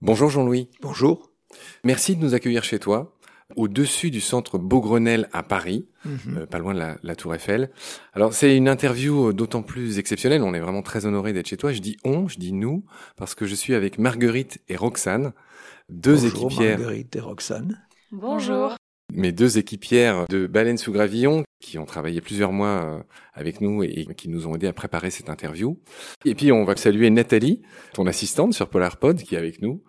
Bonjour 0.00 0.28
Jean-Louis. 0.30 0.68
Bonjour. 0.82 1.30
Merci 1.84 2.16
de 2.16 2.22
nous 2.22 2.34
accueillir 2.34 2.64
chez 2.64 2.78
toi, 2.78 3.16
au-dessus 3.56 4.10
du 4.10 4.20
centre 4.20 4.58
Beaugrenelle 4.58 5.28
à 5.32 5.42
Paris, 5.42 5.86
Mhm. 6.04 6.38
euh, 6.38 6.46
pas 6.46 6.58
loin 6.58 6.74
de 6.74 6.78
la, 6.78 6.98
la 7.02 7.16
Tour 7.16 7.34
Eiffel. 7.34 7.70
Alors 8.12 8.34
c'est 8.34 8.56
une 8.56 8.68
interview 8.68 9.28
euh, 9.28 9.32
d'autant 9.32 9.62
plus 9.62 9.98
exceptionnelle, 9.98 10.42
on 10.42 10.52
est 10.54 10.60
vraiment 10.60 10.82
très 10.82 11.06
honoré 11.06 11.32
d'être 11.32 11.48
chez 11.48 11.56
toi. 11.56 11.72
Je 11.72 11.80
dis 11.80 11.96
on, 12.04 12.28
je 12.28 12.38
dis 12.38 12.52
nous, 12.52 12.84
parce 13.16 13.34
que 13.34 13.46
je 13.46 13.54
suis 13.54 13.74
avec 13.74 13.98
Marguerite 13.98 14.58
et 14.68 14.76
Roxane, 14.76 15.32
deux 15.88 16.14
Bonjour, 16.16 16.48
équipières, 16.48 16.78
Marguerite 16.78 17.16
et 17.16 17.20
Roxane. 17.20 17.86
Bonjour. 18.12 18.74
Mes 19.12 19.32
deux 19.32 19.58
équipières 19.58 20.26
de 20.28 20.46
Baleine 20.46 20.78
sous 20.78 20.92
Gravillon, 20.92 21.44
qui 21.60 21.78
ont 21.78 21.84
travaillé 21.84 22.20
plusieurs 22.20 22.52
mois 22.52 22.84
euh, 22.84 23.02
avec 23.32 23.60
nous 23.60 23.82
et 23.82 24.06
qui 24.16 24.28
nous 24.28 24.46
ont 24.46 24.54
aidé 24.54 24.66
à 24.66 24.72
préparer 24.72 25.10
cette 25.10 25.30
interview. 25.30 25.80
Et 26.24 26.34
puis 26.34 26.52
on 26.52 26.64
va 26.64 26.76
saluer 26.76 27.10
Nathalie, 27.10 27.62
ton 27.92 28.06
assistante 28.06 28.54
sur 28.54 28.68
PolarPod, 28.68 29.22
qui 29.22 29.34
est 29.34 29.38
avec 29.38 29.62
nous. 29.62 29.82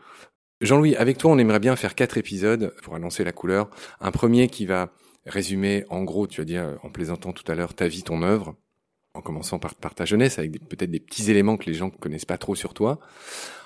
Jean-Louis, 0.61 0.95
avec 0.95 1.17
toi, 1.17 1.31
on 1.31 1.37
aimerait 1.37 1.59
bien 1.59 1.75
faire 1.75 1.95
quatre 1.95 2.17
épisodes 2.17 2.73
pour 2.81 2.95
annoncer 2.95 3.23
la 3.23 3.33
couleur. 3.33 3.69
Un 3.99 4.11
premier 4.11 4.47
qui 4.47 4.65
va 4.65 4.93
résumer, 5.25 5.85
en 5.89 6.03
gros, 6.03 6.27
tu 6.27 6.41
as 6.41 6.45
dit 6.45 6.57
en 6.57 6.89
plaisantant 6.89 7.33
tout 7.33 7.49
à 7.51 7.55
l'heure, 7.55 7.73
ta 7.73 7.87
vie, 7.87 8.03
ton 8.03 8.21
œuvre, 8.23 8.55
en 9.13 9.21
commençant 9.21 9.59
par, 9.59 9.75
ta 9.75 10.05
jeunesse, 10.05 10.39
avec 10.39 10.65
peut-être 10.67 10.91
des 10.91 10.99
petits 10.99 11.29
éléments 11.29 11.57
que 11.57 11.65
les 11.65 11.73
gens 11.73 11.89
connaissent 11.89 12.25
pas 12.25 12.37
trop 12.37 12.55
sur 12.55 12.73
toi. 12.73 12.99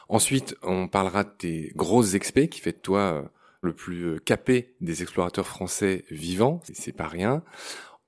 Ensuite, 0.08 0.56
on 0.64 0.88
parlera 0.88 1.24
de 1.24 1.30
tes 1.30 1.72
grosses 1.76 2.16
expés, 2.16 2.50
qui 2.50 2.60
fait 2.60 2.72
de 2.72 2.80
toi 2.80 3.00
euh, 3.00 3.22
le 3.62 3.74
plus 3.74 4.06
euh, 4.06 4.18
capé 4.20 4.76
des 4.82 5.02
explorateurs 5.02 5.48
français 5.48 6.06
vivants, 6.12 6.62
c'est- 6.72 6.92
pas 6.94 7.08
rien. 7.08 7.44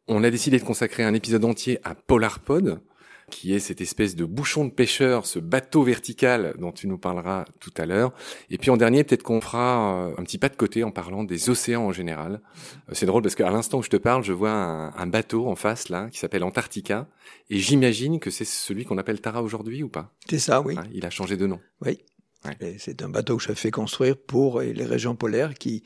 On 0.08 0.24
a 0.24 0.30
décidé 0.32 0.60
de 0.60 0.64
consacrer 0.66 1.04
un 1.04 1.14
épisode 1.14 1.46
entier 1.46 1.80
à 1.84 1.96
PolarPod, 1.96 2.82
qui 3.30 3.54
est 3.54 3.60
cette 3.60 3.80
espèce 3.80 4.18
de 4.18 4.26
bouchon 4.26 4.66
de 4.66 4.72
pêcheur, 4.72 5.26
ce 5.26 5.40
bateau 5.40 5.84
vertical 5.84 6.54
dont 6.60 6.74
tu 6.74 6.88
nous 6.88 6.98
parleras 6.98 7.46
tout 7.62 7.72
à 7.78 7.86
l'heure. 7.86 8.12
Et 8.50 8.58
puis 8.58 8.70
en 8.72 8.76
dernier, 8.76 9.06
peut-être 9.06 9.24
qu'on 9.24 9.40
fera 9.40 10.08
euh, 10.10 10.14
un 10.18 10.24
petit 10.24 10.38
pas 10.38 10.50
de 10.50 10.58
côté 10.58 10.84
en 10.84 10.92
parlant 10.92 11.24
des 11.24 11.50
océans 11.50 11.84
en 11.86 11.94
général. 11.94 12.42
Euh, 12.90 12.94
C'est 12.94 13.06
drôle 13.06 13.22
parce 13.22 13.36
qu'à 13.36 13.50
l'instant 13.50 13.78
où 13.80 13.84
je 13.84 13.90
te 13.90 13.96
parle, 13.96 14.24
je 14.26 14.34
vois 14.34 14.52
un, 14.52 14.94
un 14.98 15.08
bateau 15.08 15.48
en 15.48 15.56
face 15.56 15.88
là 15.88 16.10
qui 16.10 16.20
s'appelle 16.20 16.44
Antarctica, 16.44 17.08
et 17.50 17.58
j'imagine 17.60 18.20
que 18.20 18.32
c'est 18.32 18.44
celui 18.44 18.84
qu'on 18.84 18.98
appelle 18.98 19.22
Tara 19.22 19.42
aujourd'hui 19.44 19.82
ou 19.82 19.88
pas? 19.90 20.14
C'est 20.30 20.40
ça, 20.40 20.60
oui. 20.62 20.76
Hein, 20.78 20.84
Il 20.94 21.06
a 21.06 21.10
changé 21.10 21.38
de 21.38 21.48
nom. 21.48 21.60
Oui. 21.86 22.00
Ouais. 22.46 22.76
C'est 22.80 23.02
un 23.04 23.10
bateau 23.10 23.38
que 23.38 23.44
j'ai 23.44 23.56
fait 23.56 23.72
construire 23.72 24.18
pour 24.18 24.62
les 24.62 24.86
régions 24.86 25.16
polaires 25.16 25.54
qui 25.54 25.84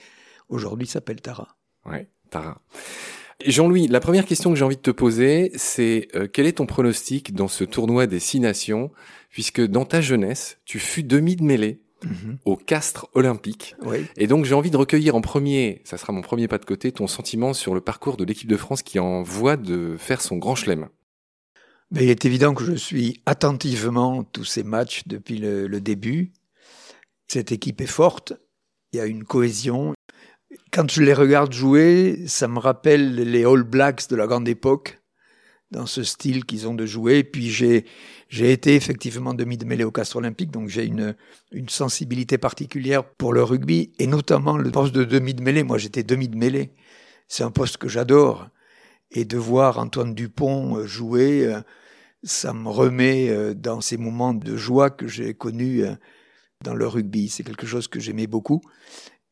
aujourd'hui 0.50 0.88
s'appelle 0.88 1.22
Tara. 1.22 1.58
Ouais, 1.86 2.08
Tara. 2.30 2.62
Jean-Louis, 3.46 3.88
la 3.88 4.00
première 4.00 4.26
question 4.26 4.52
que 4.52 4.56
j'ai 4.56 4.64
envie 4.64 4.78
de 4.78 4.82
te 4.82 4.92
poser, 4.92 5.52
c'est 5.56 6.08
euh, 6.16 6.28
quel 6.32 6.46
est 6.46 6.54
ton 6.54 6.66
pronostic 6.66 7.34
dans 7.34 7.50
ce 7.50 7.66
tournoi 7.66 8.08
des 8.08 8.20
six 8.22 8.40
nations, 8.40 8.92
puisque 9.30 9.60
dans 9.62 9.84
ta 9.84 10.00
jeunesse, 10.00 10.58
tu 10.64 10.80
fus 10.80 11.04
demi 11.04 11.36
de 11.36 11.44
mêlée 11.44 11.82
Mhm. 12.04 12.38
au 12.46 12.56
Castres 12.56 13.08
olympique. 13.14 13.74
Oui. 13.84 14.06
Et 14.16 14.28
donc 14.28 14.46
j'ai 14.46 14.54
envie 14.54 14.70
de 14.70 14.78
recueillir 14.78 15.16
en 15.16 15.22
premier, 15.22 15.82
ça 15.86 15.98
sera 15.98 16.14
mon 16.14 16.22
premier 16.22 16.48
pas 16.48 16.58
de 16.60 16.66
côté, 16.66 16.92
ton 16.92 17.08
sentiment 17.08 17.54
sur 17.54 17.74
le 17.74 17.82
parcours 17.82 18.16
de 18.16 18.24
l'équipe 18.26 18.50
de 18.50 18.58
France 18.58 18.84
qui 18.84 18.98
est 18.98 19.02
en 19.02 19.24
voie 19.24 19.58
de 19.58 19.96
faire 19.98 20.22
son 20.22 20.38
grand 20.38 20.54
chelem. 20.56 20.88
Mais 21.92 22.04
il 22.04 22.10
est 22.10 22.26
évident 22.26 22.54
que 22.54 22.64
je 22.64 22.74
suis 22.74 23.22
attentivement 23.26 24.24
tous 24.24 24.44
ces 24.44 24.64
matchs 24.64 25.04
depuis 25.08 25.38
le, 25.38 25.68
le 25.68 25.82
début. 25.82 26.32
Cette 27.28 27.52
équipe 27.52 27.82
est 27.82 27.88
forte. 27.88 28.34
Il 28.94 28.98
y 28.98 29.00
a 29.00 29.06
une 29.06 29.24
cohésion. 29.24 29.94
Quand 30.72 30.90
je 30.90 31.02
les 31.02 31.14
regarde 31.14 31.52
jouer, 31.52 32.26
ça 32.28 32.48
me 32.48 32.60
rappelle 32.60 33.16
les 33.16 33.46
All 33.46 33.64
Blacks 33.64 34.08
de 34.10 34.16
la 34.16 34.28
grande 34.28 34.48
époque, 34.48 35.00
dans 35.72 35.86
ce 35.86 36.04
style 36.04 36.46
qu'ils 36.46 36.68
ont 36.68 36.74
de 36.74 36.86
jouer. 36.86 37.24
Puis 37.24 37.50
j'ai, 37.50 37.86
j'ai 38.30 38.52
été 38.52 38.76
effectivement 38.76 39.34
demi 39.34 39.58
de 39.58 39.66
mêlée 39.66 39.84
au 39.84 39.92
Castre 39.92 40.18
Olympique, 40.18 40.52
donc 40.52 40.70
j'ai 40.70 40.86
une, 40.86 41.16
une 41.52 41.70
sensibilité 41.70 42.38
particulière 42.38 43.04
pour 43.04 43.34
le 43.34 43.44
rugby, 43.44 43.92
et 44.00 44.08
notamment 44.08 44.58
le 44.58 44.72
poste 44.72 44.94
de 44.94 45.04
demi 45.04 45.34
de 45.34 45.42
mêlée. 45.42 45.64
Moi, 45.64 45.78
j'étais 45.78 46.04
demi 46.04 46.30
de 46.30 46.38
mêlée. 46.38 46.72
C'est 47.28 47.44
un 47.44 47.52
poste 47.52 47.78
que 47.78 47.88
j'adore. 47.88 48.48
Et 49.12 49.26
de 49.26 49.38
voir 49.38 49.78
Antoine 49.80 50.14
Dupont 50.14 50.78
euh, 50.78 50.86
jouer, 50.86 51.46
euh, 51.46 51.62
ça 52.24 52.54
me 52.54 52.70
remet 52.70 53.30
euh, 53.30 53.54
dans 53.54 53.82
ces 53.82 53.98
moments 53.98 54.34
de 54.34 54.58
joie 54.58 54.90
que 54.90 55.08
j'ai 55.08 55.34
connus 55.34 55.84
dans 56.64 56.74
le 56.74 56.88
rugby. 56.88 57.30
C'est 57.30 57.44
quelque 57.44 57.68
chose 57.68 57.88
que 57.88 58.00
j'aimais 58.00 58.28
beaucoup. 58.28 58.62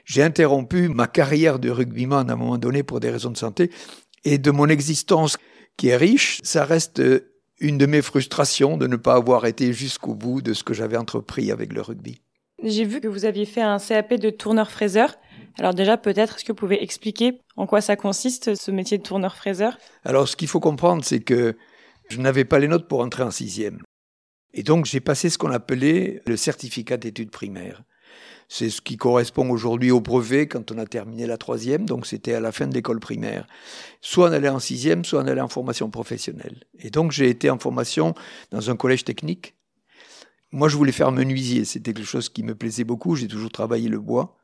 J'ai 0.05 0.23
interrompu 0.23 0.89
ma 0.89 1.07
carrière 1.07 1.59
de 1.59 1.69
rugbyman 1.69 2.29
à 2.29 2.33
un 2.33 2.35
moment 2.35 2.57
donné 2.57 2.83
pour 2.83 2.99
des 2.99 3.09
raisons 3.09 3.31
de 3.31 3.37
santé. 3.37 3.71
Et 4.25 4.37
de 4.37 4.51
mon 4.51 4.67
existence 4.67 5.37
qui 5.77 5.89
est 5.89 5.97
riche, 5.97 6.39
ça 6.43 6.65
reste 6.65 6.99
euh, 6.99 7.33
une 7.59 7.77
de 7.77 7.85
mes 7.85 8.01
frustrations 8.01 8.77
de 8.77 8.87
ne 8.87 8.95
pas 8.95 9.15
avoir 9.15 9.45
été 9.45 9.73
jusqu'au 9.73 10.15
bout 10.15 10.41
de 10.41 10.53
ce 10.53 10.63
que 10.63 10.73
j'avais 10.73 10.97
entrepris 10.97 11.51
avec 11.51 11.73
le 11.73 11.81
rugby. 11.81 12.21
J'ai 12.63 12.85
vu 12.85 13.01
que 13.01 13.07
vous 13.07 13.25
aviez 13.25 13.45
fait 13.45 13.61
un 13.61 13.77
CAP 13.77 14.13
de 14.13 14.29
tourneur-fraiseur. 14.29 15.15
Alors 15.59 15.73
déjà, 15.73 15.97
peut-être, 15.97 16.35
est-ce 16.35 16.45
que 16.45 16.51
vous 16.51 16.57
pouvez 16.57 16.81
expliquer 16.81 17.39
en 17.57 17.65
quoi 17.65 17.81
ça 17.81 17.95
consiste, 17.95 18.55
ce 18.55 18.71
métier 18.71 18.97
de 18.97 19.03
tourneur-fraiseur 19.03 19.77
Alors, 20.05 20.27
ce 20.27 20.35
qu'il 20.35 20.47
faut 20.47 20.59
comprendre, 20.59 21.03
c'est 21.03 21.19
que 21.19 21.57
je 22.09 22.19
n'avais 22.19 22.45
pas 22.45 22.59
les 22.59 22.67
notes 22.67 22.87
pour 22.87 23.01
entrer 23.01 23.23
en 23.23 23.31
sixième. 23.31 23.79
Et 24.53 24.63
donc, 24.63 24.85
j'ai 24.85 24.99
passé 24.99 25.29
ce 25.29 25.37
qu'on 25.37 25.51
appelait 25.51 26.21
le 26.27 26.37
certificat 26.37 26.97
d'études 26.97 27.31
primaires. 27.31 27.83
C'est 28.49 28.69
ce 28.69 28.81
qui 28.81 28.97
correspond 28.97 29.49
aujourd'hui 29.49 29.89
au 29.89 29.99
brevet 29.99 30.47
quand 30.47 30.71
on 30.71 30.77
a 30.77 30.85
terminé 30.85 31.25
la 31.25 31.37
troisième, 31.37 31.85
donc 31.85 32.05
c'était 32.05 32.33
à 32.33 32.39
la 32.39 32.51
fin 32.51 32.67
de 32.67 32.73
l'école 32.73 32.99
primaire. 32.99 33.47
Soit 34.01 34.29
on 34.29 34.31
allait 34.31 34.49
en 34.49 34.59
sixième, 34.59 35.05
soit 35.05 35.23
on 35.23 35.27
allait 35.27 35.41
en 35.41 35.47
formation 35.47 35.89
professionnelle. 35.89 36.63
Et 36.79 36.89
donc, 36.89 37.11
j'ai 37.11 37.29
été 37.29 37.49
en 37.49 37.57
formation 37.57 38.13
dans 38.51 38.69
un 38.69 38.75
collège 38.75 39.05
technique. 39.05 39.55
Moi, 40.51 40.69
je 40.69 40.77
voulais 40.77 40.91
faire 40.91 41.11
menuisier, 41.11 41.65
c'était 41.65 41.93
quelque 41.93 42.05
chose 42.05 42.29
qui 42.29 42.43
me 42.43 42.53
plaisait 42.53 42.83
beaucoup, 42.83 43.15
j'ai 43.15 43.27
toujours 43.27 43.51
travaillé 43.51 43.89
le 43.89 43.99
bois. 43.99 44.37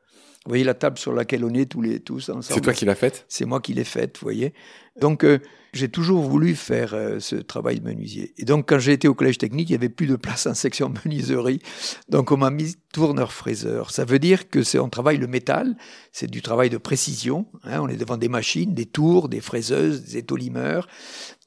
Vous 0.46 0.50
voyez 0.50 0.64
la 0.64 0.74
table 0.74 0.96
sur 0.96 1.12
laquelle 1.12 1.44
on 1.44 1.52
est 1.52 1.66
tous 1.66 1.82
les 1.82 2.00
tous 2.00 2.30
ensemble. 2.30 2.44
C'est 2.44 2.60
toi 2.62 2.72
qui 2.72 2.86
l'as 2.86 2.94
faite? 2.94 3.26
C'est 3.28 3.44
moi 3.44 3.60
qui 3.60 3.74
l'ai 3.74 3.84
faite, 3.84 4.16
vous 4.18 4.24
voyez. 4.24 4.54
Donc, 4.98 5.22
euh, 5.22 5.38
j'ai 5.74 5.90
toujours 5.90 6.22
voulu 6.22 6.54
faire 6.54 6.94
euh, 6.94 7.20
ce 7.20 7.36
travail 7.36 7.80
de 7.80 7.84
menuisier. 7.84 8.32
Et 8.38 8.46
donc, 8.46 8.66
quand 8.66 8.78
j'ai 8.78 8.92
été 8.92 9.06
au 9.06 9.14
collège 9.14 9.36
technique, 9.36 9.68
il 9.68 9.72
y 9.72 9.76
avait 9.76 9.90
plus 9.90 10.06
de 10.06 10.16
place 10.16 10.46
en 10.46 10.54
section 10.54 10.92
menuiserie. 11.04 11.60
Donc, 12.08 12.32
on 12.32 12.38
m'a 12.38 12.50
mis 12.50 12.74
tourneur-fraiseur. 12.92 13.90
Ça 13.90 14.06
veut 14.06 14.18
dire 14.18 14.48
que 14.48 14.62
c'est 14.62 14.78
on 14.78 14.88
travaille 14.88 15.18
le 15.18 15.26
métal, 15.26 15.76
c'est 16.10 16.30
du 16.30 16.40
travail 16.40 16.70
de 16.70 16.78
précision. 16.78 17.46
hein. 17.64 17.80
on 17.82 17.88
est 17.88 17.96
devant 17.98 18.16
des 18.16 18.28
machines, 18.28 18.72
des 18.72 18.86
tours, 18.86 19.28
des 19.28 19.42
fraiseuses, 19.42 20.02
des 20.04 20.16
étolimeurs. 20.16 20.88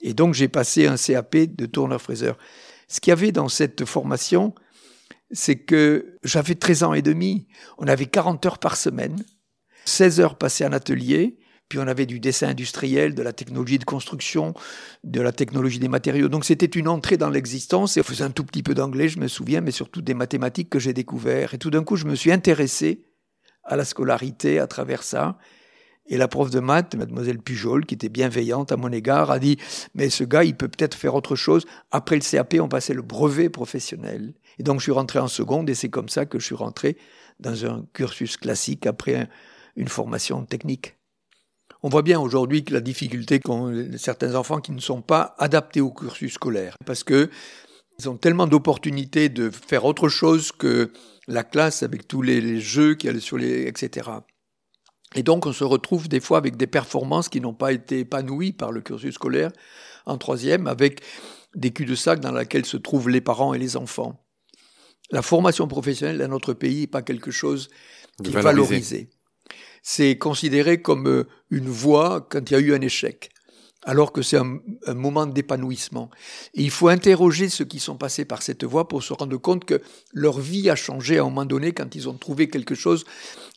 Et 0.01 0.13
donc, 0.13 0.35
j'ai 0.35 0.47
passé 0.47 0.85
un 0.85 0.97
CAP 0.97 1.35
de 1.35 1.65
tourneur-fraiseur. 1.65 2.37
Ce 2.87 3.01
qu'il 3.01 3.09
y 3.09 3.13
avait 3.13 3.31
dans 3.31 3.49
cette 3.49 3.85
formation, 3.85 4.53
c'est 5.33 5.57
que 5.57 6.17
j'avais 6.23 6.55
13 6.55 6.83
ans 6.83 6.93
et 6.93 7.01
demi. 7.01 7.47
On 7.77 7.87
avait 7.87 8.05
40 8.05 8.45
heures 8.45 8.59
par 8.59 8.77
semaine, 8.77 9.23
16 9.85 10.19
heures 10.21 10.37
passées 10.37 10.65
en 10.65 10.71
atelier, 10.71 11.37
puis 11.69 11.79
on 11.79 11.87
avait 11.87 12.05
du 12.05 12.19
dessin 12.19 12.49
industriel, 12.49 13.15
de 13.15 13.23
la 13.23 13.33
technologie 13.33 13.79
de 13.79 13.83
construction, 13.83 14.53
de 15.03 15.21
la 15.21 15.31
technologie 15.31 15.79
des 15.79 15.87
matériaux. 15.87 16.29
Donc 16.29 16.45
c'était 16.45 16.67
une 16.67 16.87
entrée 16.87 17.17
dans 17.17 17.29
l'existence 17.29 17.97
et 17.97 18.01
on 18.01 18.03
faisait 18.03 18.23
un 18.23 18.29
tout 18.29 18.43
petit 18.43 18.63
peu 18.63 18.75
d'anglais, 18.75 19.09
je 19.09 19.19
me 19.19 19.27
souviens, 19.27 19.61
mais 19.61 19.71
surtout 19.71 20.01
des 20.01 20.13
mathématiques 20.13 20.69
que 20.69 20.79
j'ai 20.79 20.93
découvert. 20.93 21.53
Et 21.53 21.57
tout 21.57 21.71
d'un 21.71 21.83
coup, 21.83 21.95
je 21.95 22.05
me 22.05 22.15
suis 22.15 22.31
intéressé 22.31 23.05
à 23.63 23.75
la 23.75 23.85
scolarité 23.85 24.59
à 24.59 24.67
travers 24.67 25.03
ça. 25.03 25.37
Et 26.07 26.17
la 26.17 26.27
prof 26.27 26.49
de 26.49 26.59
maths, 26.59 26.95
mademoiselle 26.95 27.39
Pujol, 27.39 27.85
qui 27.85 27.95
était 27.95 28.09
bienveillante 28.09 28.71
à 28.71 28.77
mon 28.77 28.91
égard, 28.91 29.31
a 29.31 29.39
dit 29.39 29.57
Mais 29.95 30.09
ce 30.09 30.23
gars, 30.23 30.43
il 30.43 30.55
peut 30.55 30.67
peut-être 30.67 30.95
faire 30.95 31.15
autre 31.15 31.35
chose. 31.35 31.65
Après 31.91 32.15
le 32.15 32.21
CAP, 32.21 32.55
on 32.59 32.67
passait 32.67 32.93
le 32.93 33.01
brevet 33.01 33.49
professionnel. 33.49 34.33
Et 34.59 34.63
donc, 34.63 34.79
je 34.79 34.83
suis 34.83 34.91
rentré 34.91 35.19
en 35.19 35.27
seconde, 35.29 35.69
et 35.69 35.75
c'est 35.75 35.89
comme 35.89 36.09
ça 36.09 36.25
que 36.25 36.39
je 36.39 36.45
suis 36.45 36.55
rentré 36.55 36.97
dans 37.39 37.65
un 37.65 37.85
cursus 37.93 38.37
classique 38.37 38.85
après 38.85 39.15
un- 39.15 39.27
une 39.75 39.87
formation 39.87 40.45
technique. 40.45 40.97
On 41.81 41.89
voit 41.89 42.01
bien 42.03 42.19
aujourd'hui 42.19 42.63
que 42.63 42.73
la 42.73 42.81
difficulté 42.81 43.39
qu'ont 43.39 43.73
certains 43.97 44.35
enfants 44.35 44.59
qui 44.61 44.71
ne 44.71 44.79
sont 44.79 45.01
pas 45.01 45.35
adaptés 45.39 45.81
au 45.81 45.91
cursus 45.91 46.33
scolaire, 46.33 46.77
parce 46.85 47.03
que 47.03 47.29
ils 47.99 48.09
ont 48.09 48.17
tellement 48.17 48.47
d'opportunités 48.47 49.29
de 49.29 49.49
faire 49.49 49.85
autre 49.85 50.09
chose 50.09 50.51
que 50.51 50.91
la 51.27 51.43
classe 51.43 51.83
avec 51.83 52.07
tous 52.07 52.21
les, 52.21 52.41
les 52.41 52.59
jeux 52.59 52.95
qu'il 52.95 53.13
y 53.13 53.17
a 53.17 53.19
sur 53.19 53.37
les, 53.37 53.67
etc. 53.67 54.09
Et 55.15 55.23
donc, 55.23 55.45
on 55.45 55.53
se 55.53 55.63
retrouve 55.63 56.07
des 56.07 56.19
fois 56.19 56.37
avec 56.37 56.57
des 56.57 56.67
performances 56.67 57.29
qui 57.29 57.41
n'ont 57.41 57.53
pas 57.53 57.71
été 57.71 57.99
épanouies 57.99 58.51
par 58.51 58.71
le 58.71 58.81
cursus 58.81 59.15
scolaire 59.15 59.51
en 60.05 60.17
troisième, 60.17 60.67
avec 60.67 61.01
des 61.55 61.71
culs-de-sac 61.71 62.19
dans 62.19 62.31
lesquels 62.31 62.65
se 62.65 62.77
trouvent 62.77 63.09
les 63.09 63.21
parents 63.21 63.53
et 63.53 63.59
les 63.59 63.77
enfants. 63.77 64.23
La 65.11 65.21
formation 65.21 65.67
professionnelle 65.67 66.17
dans 66.17 66.27
notre 66.27 66.53
pays 66.53 66.81
n'est 66.81 66.87
pas 66.87 67.01
quelque 67.01 67.31
chose 67.31 67.69
qui 68.23 68.31
est 68.31 68.41
valorisé. 68.41 69.09
C'est 69.83 70.17
considéré 70.17 70.81
comme 70.81 71.07
euh, 71.07 71.27
une 71.51 71.69
voie 71.69 72.25
quand 72.29 72.49
il 72.49 72.53
y 72.53 72.55
a 72.55 72.59
eu 72.59 72.73
un 72.73 72.81
échec, 72.81 73.29
alors 73.85 74.11
que 74.11 74.21
c'est 74.21 74.37
un, 74.37 74.59
moment 74.93 75.25
d'épanouissement. 75.25 76.09
Et 76.53 76.63
il 76.63 76.71
faut 76.71 76.87
interroger 76.87 77.49
ceux 77.49 77.65
qui 77.65 77.79
sont 77.79 77.97
passés 77.97 78.25
par 78.25 78.41
cette 78.41 78.63
voie 78.63 78.87
pour 78.87 79.03
se 79.03 79.13
rendre 79.13 79.37
compte 79.37 79.65
que 79.65 79.81
leur 80.13 80.39
vie 80.39 80.69
a 80.69 80.75
changé 80.75 81.17
à 81.17 81.21
un 81.21 81.25
moment 81.25 81.45
donné 81.45 81.73
quand 81.73 81.95
ils 81.95 82.07
ont 82.07 82.17
trouvé 82.17 82.49
quelque 82.49 82.75
chose. 82.75 83.05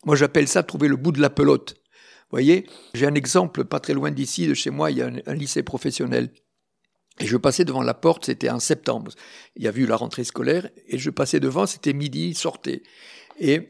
Moi, 0.05 0.17
j'appelle 0.17 0.49
ça 0.49 0.62
trouver 0.62 0.88
le 0.88 0.96
bout 0.96 1.12
de 1.12 1.20
la 1.20 1.31
pelote. 1.31 1.75
Vous 1.75 2.32
voyez, 2.32 2.67
j'ai 2.94 3.06
un 3.06 3.14
exemple 3.14 3.64
pas 3.64 3.78
très 3.78 3.94
loin 3.94 4.11
d'ici, 4.11 4.49
de 4.49 4.55
chez 4.55 4.70
moi, 4.70 4.90
il 4.90 4.99
y 4.99 5.02
a 5.02 5.11
un, 5.26 5.34
lycée 5.34 5.62
professionnel. 5.62 6.32
Et 7.20 7.26
je 7.26 7.37
passais 7.37 7.64
devant 7.64 7.82
la 7.82 7.94
porte, 7.94 8.26
c'était 8.26 8.50
en 8.50 8.58
septembre. 8.58 9.12
Il 9.55 9.62
y 9.62 9.69
a 9.69 9.72
eu 9.72 9.87
la 9.87 9.96
rentrée 9.96 10.25
scolaire, 10.25 10.69
et 10.88 10.99
je 10.99 11.11
passais 11.11 11.38
devant, 11.38 11.67
c'était 11.67 11.93
midi, 11.93 12.34
sortait. 12.34 12.82
Et 13.38 13.69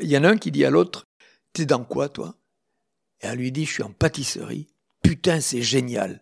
il 0.00 0.08
y 0.08 0.18
en 0.18 0.24
a 0.24 0.30
un 0.30 0.36
qui 0.36 0.50
dit 0.50 0.64
à 0.64 0.70
l'autre, 0.70 1.06
t'es 1.52 1.64
dans 1.64 1.84
quoi, 1.84 2.08
toi? 2.08 2.36
Et 3.22 3.26
elle 3.26 3.38
lui 3.38 3.52
dit, 3.52 3.66
je 3.66 3.72
suis 3.72 3.82
en 3.84 3.92
pâtisserie. 3.92 4.66
Putain, 5.02 5.40
c'est 5.40 5.62
génial. 5.62 6.20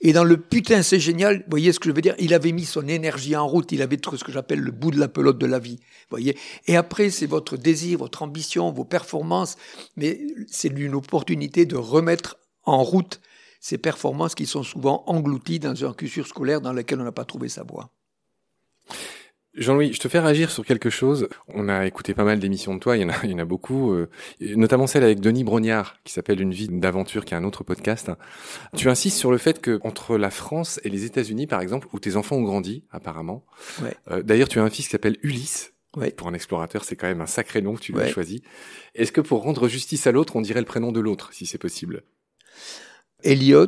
Et 0.00 0.12
dans 0.12 0.24
le 0.24 0.36
putain, 0.36 0.82
c'est 0.82 1.00
génial, 1.00 1.38
vous 1.38 1.50
voyez 1.50 1.72
ce 1.72 1.80
que 1.80 1.88
je 1.88 1.94
veux 1.94 2.02
dire? 2.02 2.14
Il 2.18 2.34
avait 2.34 2.52
mis 2.52 2.64
son 2.64 2.86
énergie 2.88 3.36
en 3.36 3.46
route, 3.46 3.72
il 3.72 3.82
avait 3.82 3.98
ce 4.02 4.24
que 4.24 4.32
j'appelle 4.32 4.60
le 4.60 4.72
bout 4.72 4.90
de 4.90 4.98
la 4.98 5.08
pelote 5.08 5.38
de 5.38 5.46
la 5.46 5.58
vie. 5.58 5.80
voyez? 6.10 6.36
Et 6.66 6.76
après, 6.76 7.10
c'est 7.10 7.26
votre 7.26 7.56
désir, 7.56 7.98
votre 7.98 8.22
ambition, 8.22 8.70
vos 8.72 8.84
performances, 8.84 9.56
mais 9.96 10.20
c'est 10.48 10.68
une 10.68 10.94
opportunité 10.94 11.66
de 11.66 11.76
remettre 11.76 12.38
en 12.64 12.82
route 12.82 13.20
ces 13.60 13.78
performances 13.78 14.34
qui 14.34 14.46
sont 14.46 14.62
souvent 14.62 15.04
englouties 15.06 15.58
dans 15.58 15.84
un 15.84 15.92
cursus 15.92 16.26
scolaire 16.26 16.60
dans 16.60 16.72
lequel 16.72 17.00
on 17.00 17.04
n'a 17.04 17.12
pas 17.12 17.24
trouvé 17.24 17.48
sa 17.48 17.62
voie. 17.62 17.90
Jean-Louis, 19.54 19.92
je 19.92 19.98
te 19.98 20.06
fais 20.08 20.20
réagir 20.20 20.50
sur 20.50 20.64
quelque 20.64 20.90
chose. 20.90 21.28
On 21.48 21.68
a 21.68 21.84
écouté 21.84 22.14
pas 22.14 22.22
mal 22.24 22.38
d'émissions 22.38 22.74
de 22.74 22.78
toi, 22.78 22.96
il 22.96 23.02
y 23.02 23.04
en 23.04 23.08
a, 23.08 23.14
il 23.24 23.30
y 23.32 23.34
en 23.34 23.38
a 23.38 23.44
beaucoup, 23.44 23.92
euh, 23.92 24.08
notamment 24.40 24.86
celle 24.86 25.02
avec 25.02 25.18
Denis 25.20 25.42
Brognard, 25.42 25.96
qui 26.04 26.12
s'appelle 26.12 26.40
Une 26.40 26.52
vie 26.52 26.68
d'aventure, 26.68 27.24
qui 27.24 27.34
est 27.34 27.36
un 27.36 27.42
autre 27.44 27.64
podcast. 27.64 28.12
Tu 28.76 28.88
insistes 28.88 29.18
sur 29.18 29.32
le 29.32 29.38
fait 29.38 29.60
que 29.60 29.80
entre 29.82 30.16
la 30.16 30.30
France 30.30 30.78
et 30.84 30.88
les 30.88 31.04
États-Unis, 31.04 31.48
par 31.48 31.60
exemple, 31.62 31.88
où 31.92 31.98
tes 31.98 32.14
enfants 32.14 32.36
ont 32.36 32.42
grandi, 32.44 32.84
apparemment. 32.92 33.44
Ouais. 33.82 33.94
Euh, 34.12 34.22
D'ailleurs, 34.22 34.48
tu 34.48 34.60
as 34.60 34.62
un 34.62 34.70
fils 34.70 34.86
qui 34.86 34.92
s'appelle 34.92 35.16
Ulysse. 35.22 35.72
Ouais. 35.96 36.12
Pour 36.12 36.28
un 36.28 36.34
explorateur, 36.34 36.84
c'est 36.84 36.94
quand 36.94 37.08
même 37.08 37.20
un 37.20 37.26
sacré 37.26 37.60
nom 37.60 37.74
que 37.74 37.80
tu 37.80 37.92
lui 37.92 38.00
as 38.00 38.04
Ouais. 38.04 38.10
choisi. 38.12 38.44
Est-ce 38.94 39.10
que 39.10 39.20
pour 39.20 39.42
rendre 39.42 39.66
justice 39.66 40.06
à 40.06 40.12
l'autre, 40.12 40.36
on 40.36 40.40
dirait 40.40 40.60
le 40.60 40.66
prénom 40.66 40.92
de 40.92 41.00
l'autre, 41.00 41.30
si 41.32 41.46
c'est 41.46 41.58
possible? 41.58 42.04
Elliot 43.24 43.66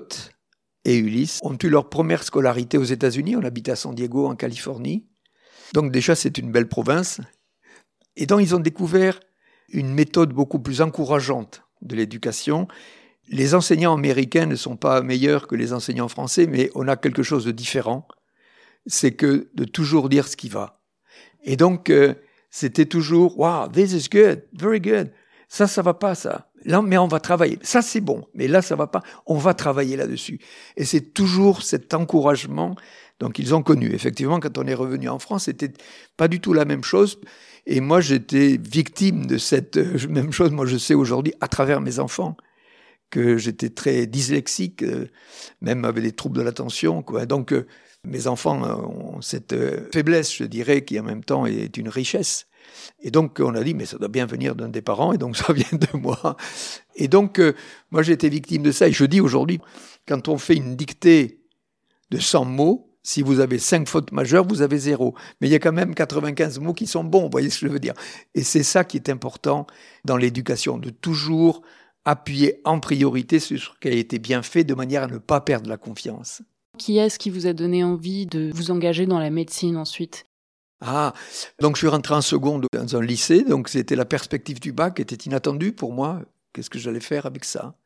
et 0.84 0.96
Ulysse 0.96 1.40
ont 1.42 1.56
eu 1.60 1.68
leur 1.68 1.88
première 1.88 2.22
scolarité 2.22 2.78
aux 2.78 2.84
États-Unis. 2.84 3.34
On 3.34 3.42
habitait 3.42 3.72
à 3.72 3.76
San 3.76 3.94
Diego, 3.94 4.26
en 4.28 4.36
Californie. 4.36 5.06
Donc 5.72 5.90
déjà, 5.92 6.14
c'est 6.14 6.38
une 6.38 6.52
belle 6.52 6.68
province. 6.68 7.20
Et 8.16 8.26
donc, 8.26 8.40
ils 8.42 8.54
ont 8.54 8.60
découvert 8.60 9.18
une 9.68 9.92
méthode 9.92 10.32
beaucoup 10.32 10.58
plus 10.58 10.80
encourageante 10.80 11.62
de 11.80 11.96
l'éducation. 11.96 12.68
Les 13.28 13.54
enseignants 13.54 13.94
américains 13.94 14.46
ne 14.46 14.56
sont 14.56 14.76
pas 14.76 15.00
meilleurs 15.02 15.46
que 15.46 15.54
les 15.54 15.72
enseignants 15.72 16.08
français, 16.08 16.46
mais 16.46 16.70
on 16.74 16.88
a 16.88 16.96
quelque 16.96 17.22
chose 17.22 17.44
de 17.44 17.52
différent. 17.52 18.06
C'est 18.86 19.12
que 19.12 19.50
de 19.54 19.64
toujours 19.64 20.08
dire 20.08 20.28
ce 20.28 20.36
qui 20.36 20.48
va. 20.48 20.82
Et 21.44 21.56
donc, 21.56 21.88
euh, 21.88 22.14
c'était 22.50 22.86
toujours, 22.86 23.38
wow, 23.38 23.68
this 23.68 23.92
is 23.92 24.08
good, 24.10 24.44
very 24.52 24.80
good. 24.80 25.10
Ça, 25.48 25.66
ça 25.66 25.82
va 25.82 25.94
pas, 25.94 26.14
ça. 26.14 26.51
Là, 26.64 26.82
mais 26.82 26.98
on 26.98 27.08
va 27.08 27.20
travailler. 27.20 27.58
Ça, 27.62 27.82
c'est 27.82 28.00
bon. 28.00 28.26
Mais 28.34 28.48
là, 28.48 28.62
ça 28.62 28.76
va 28.76 28.86
pas. 28.86 29.02
On 29.26 29.36
va 29.36 29.54
travailler 29.54 29.96
là-dessus. 29.96 30.40
Et 30.76 30.84
c'est 30.84 31.12
toujours 31.12 31.62
cet 31.62 31.94
encouragement. 31.94 32.76
Donc, 33.20 33.38
ils 33.38 33.54
ont 33.54 33.62
connu. 33.62 33.92
Effectivement, 33.92 34.40
quand 34.40 34.58
on 34.58 34.66
est 34.66 34.74
revenu 34.74 35.08
en 35.08 35.18
France, 35.18 35.44
c'était 35.44 35.72
pas 36.16 36.28
du 36.28 36.40
tout 36.40 36.52
la 36.52 36.64
même 36.64 36.84
chose. 36.84 37.20
Et 37.66 37.80
moi, 37.80 38.00
j'étais 38.00 38.58
victime 38.60 39.26
de 39.26 39.38
cette 39.38 39.76
euh, 39.76 39.96
même 40.08 40.32
chose. 40.32 40.50
Moi, 40.50 40.66
je 40.66 40.76
sais 40.76 40.94
aujourd'hui, 40.94 41.34
à 41.40 41.48
travers 41.48 41.80
mes 41.80 41.98
enfants, 41.98 42.36
que 43.10 43.36
j'étais 43.36 43.70
très 43.70 44.06
dyslexique, 44.06 44.82
euh, 44.82 45.06
même 45.60 45.84
avec 45.84 46.02
des 46.02 46.12
troubles 46.12 46.36
de 46.36 46.42
l'attention. 46.42 47.04
Donc, 47.28 47.52
euh, 47.52 47.66
mes 48.04 48.26
enfants 48.26 48.60
ont 48.62 49.20
cette 49.20 49.54
faiblesse, 49.92 50.34
je 50.34 50.42
dirais, 50.42 50.84
qui 50.84 50.98
en 50.98 51.04
même 51.04 51.22
temps 51.22 51.46
est 51.46 51.76
une 51.76 51.88
richesse. 51.88 52.46
Et 53.00 53.10
donc, 53.10 53.38
on 53.40 53.54
a 53.54 53.62
dit, 53.62 53.74
mais 53.74 53.86
ça 53.86 53.98
doit 53.98 54.08
bien 54.08 54.26
venir 54.26 54.54
d'un 54.54 54.68
des 54.68 54.82
parents, 54.82 55.12
et 55.12 55.18
donc 55.18 55.36
ça 55.38 55.52
vient 55.52 55.66
de 55.72 55.96
moi. 55.96 56.36
Et 56.94 57.08
donc, 57.08 57.38
euh, 57.38 57.54
moi, 57.90 58.02
j'ai 58.02 58.12
été 58.12 58.28
victime 58.28 58.62
de 58.62 58.72
ça. 58.72 58.88
Et 58.88 58.92
je 58.92 59.04
dis 59.04 59.20
aujourd'hui, 59.20 59.60
quand 60.06 60.28
on 60.28 60.38
fait 60.38 60.56
une 60.56 60.76
dictée 60.76 61.40
de 62.10 62.18
100 62.18 62.44
mots, 62.44 62.88
si 63.02 63.22
vous 63.22 63.40
avez 63.40 63.58
5 63.58 63.88
fautes 63.88 64.12
majeures, 64.12 64.46
vous 64.46 64.62
avez 64.62 64.78
zéro. 64.78 65.14
Mais 65.40 65.48
il 65.48 65.50
y 65.50 65.54
a 65.54 65.58
quand 65.58 65.72
même 65.72 65.94
95 65.94 66.60
mots 66.60 66.74
qui 66.74 66.86
sont 66.86 67.04
bons, 67.04 67.22
vous 67.22 67.30
voyez 67.32 67.50
ce 67.50 67.60
que 67.60 67.66
je 67.66 67.72
veux 67.72 67.80
dire. 67.80 67.94
Et 68.34 68.42
c'est 68.42 68.62
ça 68.62 68.84
qui 68.84 68.96
est 68.96 69.08
important 69.08 69.66
dans 70.04 70.16
l'éducation, 70.16 70.78
de 70.78 70.90
toujours 70.90 71.62
appuyer 72.04 72.60
en 72.64 72.80
priorité 72.80 73.38
sur 73.38 73.58
ce 73.58 73.68
qui 73.80 73.88
a 73.88 73.92
été 73.92 74.18
bien 74.18 74.42
fait, 74.42 74.64
de 74.64 74.74
manière 74.74 75.04
à 75.04 75.06
ne 75.08 75.18
pas 75.18 75.40
perdre 75.40 75.68
la 75.68 75.76
confiance. 75.76 76.42
Qui 76.78 76.98
est-ce 76.98 77.18
qui 77.18 77.30
vous 77.30 77.46
a 77.46 77.52
donné 77.52 77.84
envie 77.84 78.26
de 78.26 78.50
vous 78.54 78.70
engager 78.70 79.06
dans 79.06 79.18
la 79.18 79.30
médecine 79.30 79.76
ensuite? 79.76 80.24
Ah, 80.84 81.14
donc 81.60 81.76
je 81.76 81.80
suis 81.80 81.88
rentré 81.88 82.14
en 82.14 82.22
seconde 82.22 82.66
dans 82.72 82.96
un 82.96 83.02
lycée, 83.02 83.44
donc 83.44 83.68
c'était 83.68 83.94
la 83.94 84.04
perspective 84.04 84.58
du 84.58 84.72
bac 84.72 84.98
était 84.98 85.14
inattendue 85.14 85.72
pour 85.72 85.92
moi. 85.92 86.22
Qu'est-ce 86.52 86.70
que 86.70 86.78
j'allais 86.80 87.00
faire 87.00 87.24
avec 87.24 87.44
ça? 87.44 87.76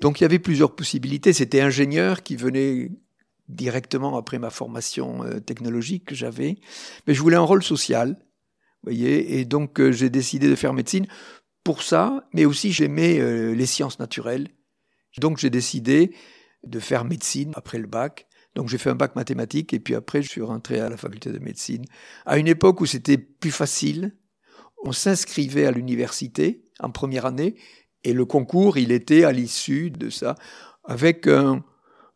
Donc 0.00 0.20
il 0.20 0.24
y 0.24 0.26
avait 0.26 0.38
plusieurs 0.38 0.74
possibilités. 0.74 1.34
C'était 1.34 1.60
ingénieur 1.60 2.22
qui 2.22 2.34
venait 2.34 2.90
directement 3.48 4.16
après 4.16 4.38
ma 4.38 4.48
formation 4.48 5.22
euh, 5.24 5.38
technologique 5.38 6.06
que 6.06 6.14
j'avais, 6.14 6.56
mais 7.06 7.12
je 7.12 7.20
voulais 7.20 7.36
un 7.36 7.42
rôle 7.42 7.62
social, 7.62 8.16
voyez, 8.82 9.38
et 9.38 9.44
donc 9.44 9.78
euh, 9.78 9.92
j'ai 9.92 10.08
décidé 10.08 10.48
de 10.48 10.54
faire 10.54 10.72
médecine 10.72 11.06
pour 11.62 11.82
ça, 11.82 12.26
mais 12.32 12.46
aussi 12.46 12.72
j'aimais 12.72 13.20
euh, 13.20 13.52
les 13.52 13.66
sciences 13.66 13.98
naturelles. 13.98 14.48
Donc 15.18 15.38
j'ai 15.38 15.50
décidé 15.50 16.14
de 16.64 16.80
faire 16.80 17.04
médecine 17.04 17.52
après 17.54 17.78
le 17.78 17.86
bac. 17.86 18.26
Donc 18.56 18.68
j'ai 18.68 18.78
fait 18.78 18.88
un 18.88 18.94
bac 18.94 19.14
mathématique 19.16 19.74
et 19.74 19.78
puis 19.78 19.94
après 19.94 20.22
je 20.22 20.30
suis 20.30 20.40
rentré 20.40 20.80
à 20.80 20.88
la 20.88 20.96
faculté 20.96 21.30
de 21.30 21.38
médecine. 21.38 21.84
À 22.24 22.38
une 22.38 22.48
époque 22.48 22.80
où 22.80 22.86
c'était 22.86 23.18
plus 23.18 23.50
facile, 23.50 24.16
on 24.82 24.92
s'inscrivait 24.92 25.66
à 25.66 25.70
l'université 25.70 26.64
en 26.80 26.90
première 26.90 27.26
année 27.26 27.56
et 28.02 28.14
le 28.14 28.24
concours, 28.24 28.78
il 28.78 28.92
était 28.92 29.24
à 29.24 29.32
l'issue 29.32 29.90
de 29.90 30.08
ça 30.08 30.36
avec 30.84 31.26
un, 31.26 31.62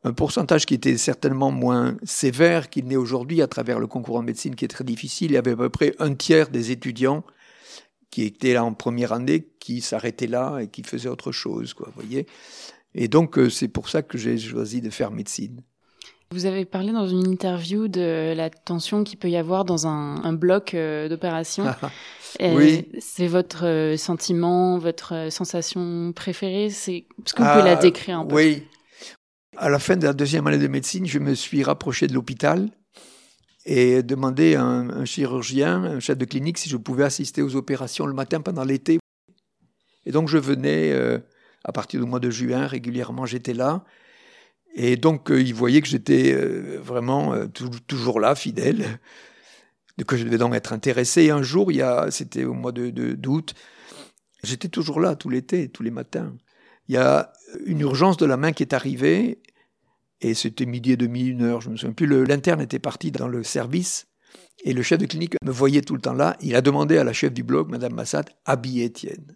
un 0.03 0.13
pourcentage 0.15 0.65
qui 0.65 0.73
était 0.73 0.97
certainement 0.97 1.51
moins 1.51 1.99
sévère 2.05 2.71
qu'il 2.71 2.87
n'est 2.87 2.97
aujourd'hui 2.97 3.43
à 3.43 3.47
travers 3.47 3.79
le 3.79 3.87
concours 3.87 4.17
en 4.17 4.23
médecine 4.23 4.55
qui 4.55 4.65
est 4.65 4.69
très 4.69 4.85
difficile. 4.85 5.33
Il 5.33 5.35
y 5.35 5.37
avait 5.37 5.53
à 5.53 5.57
peu 5.57 5.69
près 5.69 5.95
un 5.99 6.15
tiers 6.15 6.49
des 6.49 6.71
étudiants 6.71 7.23
qui 8.11 8.23
étaient 8.23 8.55
là 8.55 8.65
en 8.65 8.73
première 8.73 9.13
année 9.13 9.47
qui 9.61 9.83
s'arrêtaient 9.83 10.27
là 10.27 10.61
et 10.61 10.69
qui 10.69 10.85
faisaient 10.85 11.11
autre 11.11 11.33
chose, 11.33 11.75
quoi, 11.75 11.91
voyez. 11.95 12.27
Et 12.95 13.09
donc 13.09 13.37
euh, 13.37 13.51
c'est 13.51 13.69
pour 13.69 13.91
ça 13.91 14.03
que 14.03 14.17
j'ai 14.17 14.39
choisi 14.39 14.81
de 14.81 14.89
faire 14.89 15.11
médecine. 15.11 15.63
Vous 16.33 16.47
avez 16.47 16.65
parlé 16.65 16.93
dans 16.93 17.09
une 17.09 17.27
interview 17.27 17.89
de 17.89 18.35
la 18.37 18.51
tension 18.51 19.03
qu'il 19.03 19.19
peut 19.19 19.29
y 19.29 19.37
avoir 19.37 19.65
dans 19.65 19.89
un, 19.89 20.23
un 20.23 20.33
bloc 20.33 20.75
euh, 20.75 21.09
d'opération. 21.09 21.67
Euh, 22.41 22.55
Oui. 22.55 22.87
C'est 23.01 23.27
votre 23.27 23.67
euh, 23.67 23.97
sentiment, 23.97 24.79
votre 24.79 25.27
sensation 25.33 26.13
préférée? 26.13 26.67
Est-ce 26.67 27.03
que 27.35 27.43
vous 27.43 27.49
Ah, 27.49 27.59
pouvez 27.59 27.69
la 27.69 27.75
décrire 27.75 28.21
un 28.21 28.27
peu? 28.27 28.37
Oui. 28.37 28.63
À 29.57 29.69
la 29.69 29.81
fin 29.81 29.97
de 29.97 30.05
la 30.05 30.13
deuxième 30.13 30.47
année 30.47 30.59
de 30.59 30.69
médecine, 30.69 31.05
je 31.05 31.19
me 31.19 31.35
suis 31.35 31.65
rapproché 31.65 32.07
de 32.07 32.15
l'hôpital 32.15 32.71
et 33.67 34.05
demandé 34.05 34.55
à 34.55 34.63
un, 34.63 34.89
un 34.89 35.05
chirurgien, 35.05 35.83
un 35.83 35.99
chef 35.99 36.17
de 36.17 36.25
clinique, 36.25 36.59
si 36.59 36.69
je 36.69 36.77
pouvais 36.77 37.03
assister 37.03 37.43
aux 37.43 37.57
opérations 37.57 38.07
le 38.07 38.15
matin 38.15 38.41
pendant 38.41 38.63
l'été. 38.63 39.01
Et 40.07 40.13
donc 40.13 40.29
je 40.29 40.39
venais 40.39 40.93
euh, 40.93 41.19
à 41.65 41.73
partir 41.73 42.01
du 42.01 42.07
mois 42.07 42.21
de 42.21 42.31
juin 42.31 42.69
régulièrement, 42.69 43.27
j'étais 43.27 43.53
là. 43.53 43.83
Et 44.75 44.97
donc 44.97 45.31
euh, 45.31 45.41
il 45.41 45.55
voyait 45.55 45.81
que 45.81 45.89
j'étais 45.89 46.33
euh, 46.33 46.79
vraiment 46.83 47.35
euh, 47.35 47.47
tou- 47.47 47.71
toujours 47.87 48.21
là, 48.21 48.35
fidèle, 48.35 49.01
que 50.07 50.17
je 50.17 50.25
devais 50.25 50.39
donc 50.39 50.55
être 50.55 50.73
intéressé. 50.73 51.25
Et 51.25 51.31
un 51.31 51.43
jour, 51.43 51.71
c'était 52.11 52.45
au 52.45 52.55
mois 52.55 52.73
de 52.73 52.91
de- 52.91 53.15
d'août, 53.15 53.55
j'étais 54.43 54.69
toujours 54.69 55.01
là 55.01 55.17
tout 55.17 55.29
l'été, 55.29 55.69
tous 55.69 55.83
les 55.83 55.91
matins. 55.91 56.35
Il 56.89 56.95
y 56.95 56.99
a 56.99 57.33
une 57.67 57.81
urgence 57.81 58.17
de 58.17 58.27
la 58.27 58.37
main 58.37 58.53
qui 58.53 58.63
est 58.63 58.73
arrivée, 58.73 59.43
et 60.21 60.35
c'était 60.35 60.67
midi 60.67 60.93
et 60.93 60.97
demi, 60.97 61.27
une 61.27 61.43
heure, 61.43 61.61
je 61.61 61.71
me 61.71 61.77
souviens 61.77 61.93
plus. 61.93 62.07
L'interne 62.27 62.61
était 62.61 62.79
parti 62.79 63.11
dans 63.11 63.29
le 63.29 63.43
service, 63.43 64.07
et 64.65 64.73
le 64.73 64.83
chef 64.83 64.99
de 64.99 65.07
clinique 65.07 65.35
me 65.45 65.51
voyait 65.51 65.83
tout 65.83 65.95
le 65.95 66.01
temps 66.01 66.15
là. 66.15 66.37
Il 66.41 66.55
a 66.57 66.61
demandé 66.63 66.97
à 66.99 67.05
la 67.05 67.13
chef 67.13 67.33
du 67.33 67.43
bloc, 67.43 67.69
Madame 67.69 67.95
Massad, 67.95 68.31
habiller 68.45 68.85
Étienne. 68.85 69.33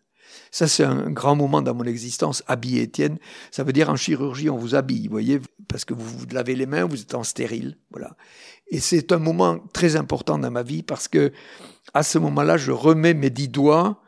Ça, 0.51 0.69
c'est 0.69 0.85
un 0.85 1.11
grand 1.11 1.37
moment 1.37 1.63
dans 1.63 1.75
mon 1.75 1.85
existence, 1.85 2.43
habiller 2.47 2.83
Étienne. 2.83 3.19
Ça 3.51 3.65
veut 3.65 3.73
dire 3.73 3.91
en 3.91 3.97
chirurgie, 3.97 4.51
on 4.51 4.57
vous 4.57 4.75
habille, 4.75 5.07
vous 5.07 5.13
voyez, 5.13 5.41
parce 5.69 5.85
que 5.85 5.95
vous 5.95 6.07
vous 6.07 6.27
lavez 6.31 6.55
les 6.55 6.67
mains, 6.67 6.85
vous 6.85 7.01
êtes 7.01 7.15
en 7.15 7.25
stérile, 7.25 7.77
voilà. 7.91 8.17
Et 8.69 8.81
c'est 8.81 9.13
un 9.13 9.19
moment 9.19 9.59
très 9.73 9.97
important 9.97 10.39
dans 10.39 10.51
ma 10.51 10.63
vie 10.63 10.83
parce 10.83 11.09
que 11.09 11.33
à 11.93 12.03
ce 12.03 12.19
moment-là, 12.19 12.57
je 12.57 12.73
remets 12.73 13.15
mes 13.15 13.31
dix 13.31 13.49
doigts, 13.49 14.01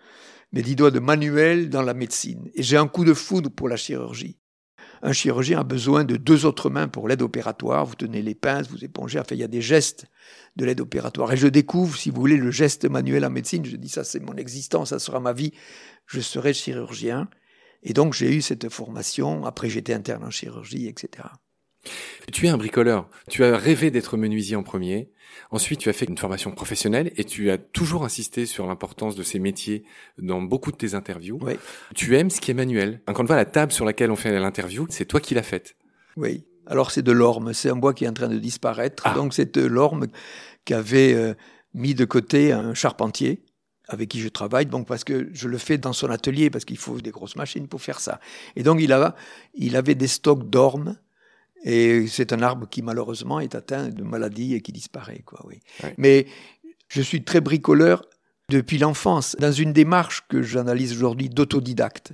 mes 0.53 0.63
dix 0.63 0.77
doigts 0.77 0.91
de 0.91 0.99
manuel 1.01 1.69
dans 1.69 1.83
la 1.83 1.95
médecine. 1.95 2.49
Et 2.55 2.63
j'ai 2.63 2.77
un 2.77 2.89
coup 2.89 3.05
de 3.05 3.15
foudre 3.15 3.51
pour 3.51 3.69
la 3.69 3.77
chirurgie. 3.77 4.39
Un 5.03 5.13
chirurgien 5.13 5.61
a 5.61 5.65
besoin 5.65 6.05
de 6.05 6.17
deux 6.17 6.47
autres 6.47 6.71
mains 6.71 6.89
pour 6.89 7.09
l'aide 7.09 7.23
opératoire. 7.23 7.85
Vous 7.85 7.95
tenez 7.95 8.23
les 8.23 8.35
pinces, 8.35 8.69
vous 8.69 8.85
épongez. 8.85 9.19
Enfin, 9.19 9.35
il 9.35 9.41
y 9.41 9.45
a 9.45 9.49
des 9.49 9.63
gestes 9.63 10.07
de 10.57 10.65
l'aide 10.65 10.81
opératoire. 10.81 11.33
Et 11.33 11.37
je 11.37 11.47
découvre, 11.47 11.97
si 11.97 12.11
vous 12.11 12.21
voulez, 12.21 12.37
le 12.37 12.51
geste 12.51 12.89
manuel 12.89 13.25
en 13.25 13.31
médecine. 13.31 13.65
Je 13.65 13.77
dis, 13.77 13.89
ça, 13.89 14.05
c'est 14.05 14.21
mon 14.21 14.37
existence, 14.37 14.91
ça 14.91 14.99
sera 14.99 15.21
ma 15.21 15.33
vie. 15.33 15.53
Je 16.07 16.21
serai 16.21 16.55
chirurgien. 16.55 17.29
Et 17.83 17.93
donc, 17.93 18.15
j'ai 18.15 18.35
eu 18.35 18.43
cette 18.43 18.69
formation. 18.69 19.45
Après, 19.45 19.69
j'étais 19.69 19.95
interne 19.95 20.25
en 20.25 20.31
chirurgie, 20.31 20.87
etc. 20.87 21.29
Tu 22.33 22.47
es 22.47 22.49
un 22.49 22.57
bricoleur. 22.57 23.09
Tu 23.29 23.45
as 23.45 23.57
rêvé 23.57 23.91
d'être 23.91 24.17
menuisier 24.17 24.57
en 24.57 24.63
premier. 24.63 25.11
Ensuite, 25.51 25.81
tu 25.81 25.89
as 25.89 25.93
fait 25.93 26.07
une 26.07 26.19
formation 26.19 26.51
professionnelle 26.51 27.13
et 27.17 27.25
tu 27.25 27.51
as 27.51 27.59
toujours 27.59 28.05
insisté 28.05 28.47
sur 28.47 28.67
l'importance 28.67 29.17
de 29.17 29.23
ces 29.23 29.39
métiers 29.39 29.85
dans 30.19 30.43
beaucoup 30.43 30.73
de 30.73 30.77
tes 30.77 30.95
interviews. 30.95 31.39
Oui. 31.43 31.55
Tu 31.95 32.17
aimes 32.17 32.31
ce 32.31 32.41
qui 32.41 32.51
est 32.51 32.55
manuel. 32.55 33.01
Encore 33.07 33.23
une 33.23 33.27
fois, 33.29 33.37
la 33.37 33.45
table 33.45 33.73
sur 33.73 33.85
laquelle 33.85 34.11
on 34.11 34.17
fait 34.17 34.39
l'interview, 34.39 34.87
c'est 34.91 35.05
toi 35.05 35.21
qui 35.21 35.35
l'as 35.35 35.43
faite. 35.43 35.77
Oui. 36.17 36.45
Alors 36.67 36.91
c'est 36.91 37.03
de 37.03 37.13
l'orme, 37.13 37.53
c'est 37.53 37.71
un 37.71 37.77
bois 37.77 37.95
qui 37.95 38.05
est 38.05 38.09
en 38.09 38.13
train 38.13 38.29
de 38.29 38.39
disparaître. 38.39 39.05
Ah. 39.07 39.15
Donc 39.15 39.35
c'est 39.35 39.55
de 39.55 39.65
l'orme 39.65 40.09
qu'avait 40.65 41.15
euh, 41.15 41.35
mis 41.75 41.95
de 41.95 42.05
côté 42.05 42.53
un 42.53 42.75
charpentier 42.75 43.45
avec 43.89 44.09
qui 44.09 44.21
je 44.21 44.29
travaille, 44.29 44.67
donc 44.67 44.89
parce 44.89 45.05
que 45.05 45.29
je 45.33 45.47
le 45.47 45.59
fais 45.59 45.79
dans 45.79 45.93
son 45.93 46.11
atelier, 46.11 46.51
parce 46.51 46.65
qu'il 46.65 46.77
faut 46.77 47.01
des 47.01 47.13
grosses 47.13 47.37
machines 47.37 47.69
pour 47.69 47.81
faire 47.81 48.01
ça. 48.01 48.19
Et 48.57 48.65
donc 48.65 48.81
il, 48.81 48.93
a, 48.93 49.15
il 49.55 49.77
avait 49.77 49.95
des 49.95 50.09
stocks 50.09 50.51
d'orme, 50.51 50.97
et 51.65 52.07
c'est 52.07 52.33
un 52.33 52.43
arbre 52.43 52.69
qui 52.69 52.83
malheureusement 52.83 53.41
est 53.41 53.55
atteint 53.55 53.89
de 53.89 54.03
maladie 54.03 54.55
et 54.55 54.61
qui 54.61 54.73
disparaît. 54.73 55.23
Quoi, 55.25 55.45
oui. 55.47 55.61
Ouais. 55.83 55.95
Mais 55.99 56.27
je 56.89 57.03
suis 57.03 57.25
très 57.25 57.41
bricoleur 57.41 58.05
depuis 58.49 58.79
l'enfance, 58.79 59.37
dans 59.41 59.53
une 59.53 59.73
démarche 59.73 60.25
que 60.29 60.43
j'analyse 60.43 60.93
aujourd'hui 60.93 61.29
d'autodidacte, 61.29 62.13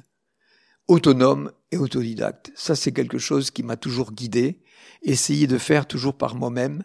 autonome 0.89 1.53
et 1.71 1.77
autodidacte. 1.77 2.53
Ça, 2.55 2.75
c'est 2.75 2.93
quelque 2.93 3.19
chose 3.19 3.51
qui 3.51 3.63
m'a 3.63 3.77
toujours 3.77 4.13
guidé, 4.13 4.61
essayer 5.03 5.47
de 5.47 5.59
faire 5.59 5.87
toujours 5.87 6.17
par 6.17 6.35
moi-même. 6.35 6.85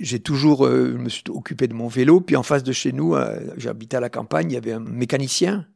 J'ai 0.00 0.20
toujours, 0.20 0.66
euh, 0.66 0.92
je 0.92 0.98
me 0.98 1.08
suis 1.08 1.22
occupé 1.30 1.66
de 1.66 1.74
mon 1.74 1.88
vélo, 1.88 2.20
puis 2.20 2.36
en 2.36 2.42
face 2.42 2.62
de 2.62 2.72
chez 2.72 2.92
nous, 2.92 3.14
euh, 3.14 3.40
j'habitais 3.56 3.96
à 3.96 4.00
la 4.00 4.10
campagne, 4.10 4.50
il 4.50 4.54
y 4.54 4.58
avait 4.58 4.72
un 4.72 4.80
mécanicien, 4.80 5.66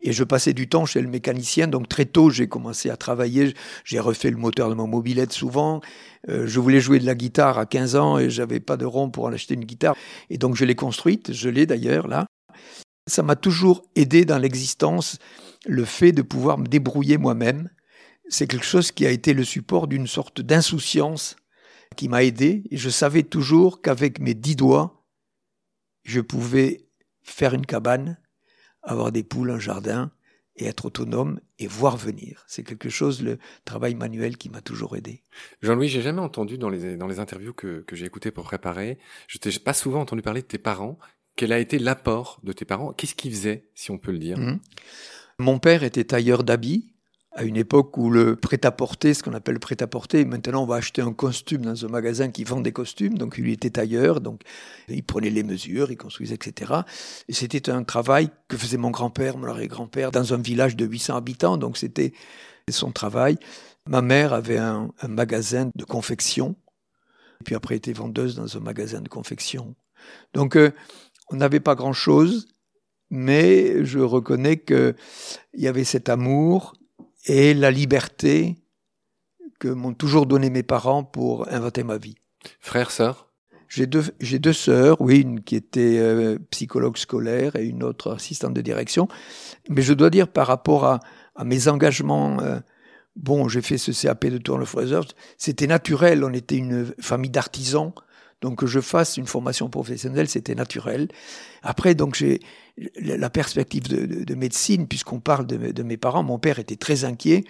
et 0.00 0.12
je 0.12 0.24
passais 0.24 0.52
du 0.52 0.68
temps 0.68 0.86
chez 0.86 1.00
le 1.00 1.08
mécanicien, 1.08 1.66
donc 1.68 1.88
très 1.88 2.04
tôt 2.04 2.30
j'ai 2.30 2.48
commencé 2.48 2.90
à 2.90 2.96
travailler, 2.96 3.54
j'ai 3.84 4.00
refait 4.00 4.30
le 4.30 4.36
moteur 4.36 4.68
de 4.70 4.74
mon 4.74 4.86
mobilette 4.86 5.32
souvent, 5.32 5.80
Euh, 6.28 6.46
je 6.46 6.58
voulais 6.60 6.80
jouer 6.80 6.98
de 6.98 7.06
la 7.06 7.14
guitare 7.14 7.58
à 7.58 7.64
15 7.64 7.94
ans 7.94 8.18
et 8.18 8.28
j'avais 8.28 8.60
pas 8.60 8.76
de 8.76 8.84
rond 8.84 9.08
pour 9.08 9.24
en 9.24 9.32
acheter 9.32 9.54
une 9.54 9.64
guitare, 9.64 9.94
et 10.30 10.36
donc 10.38 10.56
je 10.56 10.64
l'ai 10.64 10.74
construite, 10.74 11.32
je 11.32 11.48
l'ai 11.48 11.64
d'ailleurs 11.64 12.08
là. 12.08 12.26
Ça 13.06 13.22
m'a 13.22 13.36
toujours 13.36 13.82
aidé 13.94 14.24
dans 14.24 14.38
l'existence, 14.38 15.18
le 15.66 15.84
fait 15.84 16.12
de 16.12 16.22
pouvoir 16.22 16.58
me 16.58 16.66
débrouiller 16.66 17.18
moi-même. 17.18 17.70
C'est 18.28 18.46
quelque 18.46 18.66
chose 18.66 18.92
qui 18.92 19.06
a 19.06 19.10
été 19.10 19.32
le 19.32 19.44
support 19.44 19.86
d'une 19.86 20.06
sorte 20.06 20.40
d'insouciance 20.42 21.36
qui 21.96 22.08
m'a 22.08 22.22
aidé, 22.24 22.64
et 22.70 22.76
je 22.76 22.90
savais 22.90 23.22
toujours 23.22 23.80
qu'avec 23.80 24.20
mes 24.20 24.34
dix 24.34 24.56
doigts, 24.56 25.06
je 26.04 26.20
pouvais 26.20 26.88
faire 27.22 27.54
une 27.54 27.64
cabane, 27.64 28.18
avoir 28.88 29.12
des 29.12 29.22
poules, 29.22 29.50
un 29.50 29.58
jardin, 29.58 30.10
et 30.56 30.66
être 30.66 30.86
autonome 30.86 31.40
et 31.58 31.66
voir 31.66 31.96
venir. 31.96 32.44
C'est 32.48 32.64
quelque 32.64 32.88
chose, 32.88 33.22
le 33.22 33.38
travail 33.64 33.94
manuel 33.94 34.36
qui 34.36 34.50
m'a 34.50 34.60
toujours 34.60 34.96
aidé. 34.96 35.22
Jean-Louis, 35.62 35.88
j'ai 35.88 36.02
jamais 36.02 36.20
entendu 36.20 36.58
dans 36.58 36.68
les, 36.68 36.96
dans 36.96 37.06
les 37.06 37.20
interviews 37.20 37.52
que, 37.52 37.80
que 37.82 37.94
j'ai 37.94 38.06
écoutées 38.06 38.30
pour 38.30 38.44
préparer, 38.44 38.98
je 39.28 39.38
t'ai 39.38 39.56
pas 39.58 39.72
souvent 39.72 40.00
entendu 40.00 40.22
parler 40.22 40.42
de 40.42 40.46
tes 40.46 40.58
parents. 40.58 40.98
Quel 41.36 41.52
a 41.52 41.60
été 41.60 41.78
l'apport 41.78 42.40
de 42.42 42.52
tes 42.52 42.64
parents? 42.64 42.92
Qu'est-ce 42.92 43.14
qu'ils 43.14 43.30
faisaient, 43.30 43.68
si 43.74 43.92
on 43.92 43.98
peut 43.98 44.10
le 44.10 44.18
dire? 44.18 44.38
Mhm. 44.38 44.58
Mon 45.38 45.60
père 45.60 45.84
était 45.84 46.04
tailleur 46.04 46.42
d'habits 46.42 46.92
à 47.38 47.44
une 47.44 47.56
époque 47.56 47.96
où 47.96 48.10
le 48.10 48.34
prêt-à-porter, 48.34 49.14
ce 49.14 49.22
qu'on 49.22 49.32
appelle 49.32 49.54
le 49.54 49.60
prêt-à-porter, 49.60 50.24
maintenant 50.24 50.64
on 50.64 50.66
va 50.66 50.74
acheter 50.74 51.02
un 51.02 51.12
costume 51.12 51.62
dans 51.62 51.84
un 51.84 51.88
magasin 51.88 52.32
qui 52.32 52.42
vend 52.42 52.60
des 52.60 52.72
costumes, 52.72 53.16
donc 53.16 53.36
il 53.38 53.48
était 53.48 53.70
tailleur, 53.70 54.20
donc 54.20 54.42
il 54.88 55.04
prenait 55.04 55.30
les 55.30 55.44
mesures, 55.44 55.92
il 55.92 55.96
construisait, 55.96 56.34
etc. 56.34 56.72
Et 57.28 57.32
c'était 57.32 57.70
un 57.70 57.84
travail 57.84 58.30
que 58.48 58.56
faisait 58.56 58.76
mon 58.76 58.90
grand-père, 58.90 59.38
mon 59.38 59.46
arrière-grand-père, 59.46 60.10
dans 60.10 60.34
un 60.34 60.38
village 60.38 60.74
de 60.74 60.84
800 60.84 61.14
habitants, 61.14 61.58
donc 61.58 61.78
c'était 61.78 62.12
son 62.68 62.90
travail. 62.90 63.38
Ma 63.86 64.02
mère 64.02 64.32
avait 64.32 64.58
un, 64.58 64.90
magasin 65.08 65.70
de 65.76 65.84
confection, 65.84 66.56
et 67.40 67.44
puis 67.44 67.54
après 67.54 67.76
était 67.76 67.92
vendeuse 67.92 68.34
dans 68.34 68.56
un 68.56 68.60
magasin 68.60 69.00
de 69.00 69.08
confection. 69.08 69.76
Donc 70.34 70.56
euh, 70.56 70.72
on 71.30 71.36
n'avait 71.36 71.60
pas 71.60 71.76
grand-chose, 71.76 72.48
mais 73.10 73.84
je 73.84 74.00
reconnais 74.00 74.56
qu'il 74.56 74.96
y 75.54 75.68
avait 75.68 75.84
cet 75.84 76.08
amour 76.08 76.74
et 77.26 77.54
la 77.54 77.70
liberté 77.70 78.56
que 79.58 79.68
m'ont 79.68 79.94
toujours 79.94 80.26
donné 80.26 80.50
mes 80.50 80.62
parents 80.62 81.04
pour 81.04 81.48
inventer 81.52 81.82
ma 81.82 81.98
vie. 81.98 82.16
Frères, 82.60 82.90
sœurs 82.90 83.28
J'ai 83.68 83.86
deux, 83.86 84.04
j'ai 84.20 84.38
deux 84.38 84.52
sœurs, 84.52 85.00
oui, 85.00 85.20
une 85.20 85.42
qui 85.42 85.56
était 85.56 85.98
euh, 85.98 86.38
psychologue 86.50 86.96
scolaire 86.96 87.56
et 87.56 87.66
une 87.66 87.82
autre 87.82 88.14
assistante 88.14 88.54
de 88.54 88.60
direction. 88.60 89.08
Mais 89.68 89.82
je 89.82 89.92
dois 89.92 90.10
dire, 90.10 90.28
par 90.28 90.46
rapport 90.46 90.84
à, 90.84 91.00
à 91.34 91.44
mes 91.44 91.68
engagements, 91.68 92.38
euh, 92.40 92.60
bon, 93.16 93.48
j'ai 93.48 93.62
fait 93.62 93.78
ce 93.78 93.90
CAP 93.90 94.26
de 94.26 94.38
tourne-fraiseur, 94.38 95.04
c'était 95.36 95.66
naturel, 95.66 96.24
on 96.24 96.32
était 96.32 96.56
une 96.56 96.94
famille 97.00 97.30
d'artisans, 97.30 97.92
donc 98.40 98.58
que 98.58 98.66
je 98.66 98.80
fasse 98.80 99.16
une 99.16 99.26
formation 99.26 99.68
professionnelle, 99.68 100.28
c'était 100.28 100.54
naturel. 100.54 101.08
Après, 101.62 101.94
donc 101.94 102.14
j'ai 102.14 102.40
la 103.00 103.30
perspective 103.30 103.88
de, 103.88 104.06
de, 104.06 104.24
de 104.24 104.34
médecine, 104.34 104.86
puisqu'on 104.86 105.20
parle 105.20 105.46
de, 105.46 105.72
de, 105.72 105.82
mes 105.82 105.96
parents, 105.96 106.22
mon 106.22 106.38
père 106.38 106.58
était 106.58 106.76
très 106.76 107.04
inquiet. 107.04 107.44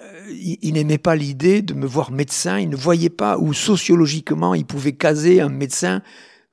Euh, 0.00 0.26
il, 0.30 0.58
il 0.62 0.72
n'aimait 0.74 0.98
pas 0.98 1.16
l'idée 1.16 1.62
de 1.62 1.74
me 1.74 1.86
voir 1.86 2.10
médecin, 2.10 2.58
il 2.58 2.70
ne 2.70 2.76
voyait 2.76 3.10
pas 3.10 3.38
où 3.38 3.52
sociologiquement 3.52 4.54
il 4.54 4.64
pouvait 4.64 4.94
caser 4.94 5.40
un 5.40 5.48
médecin 5.48 6.02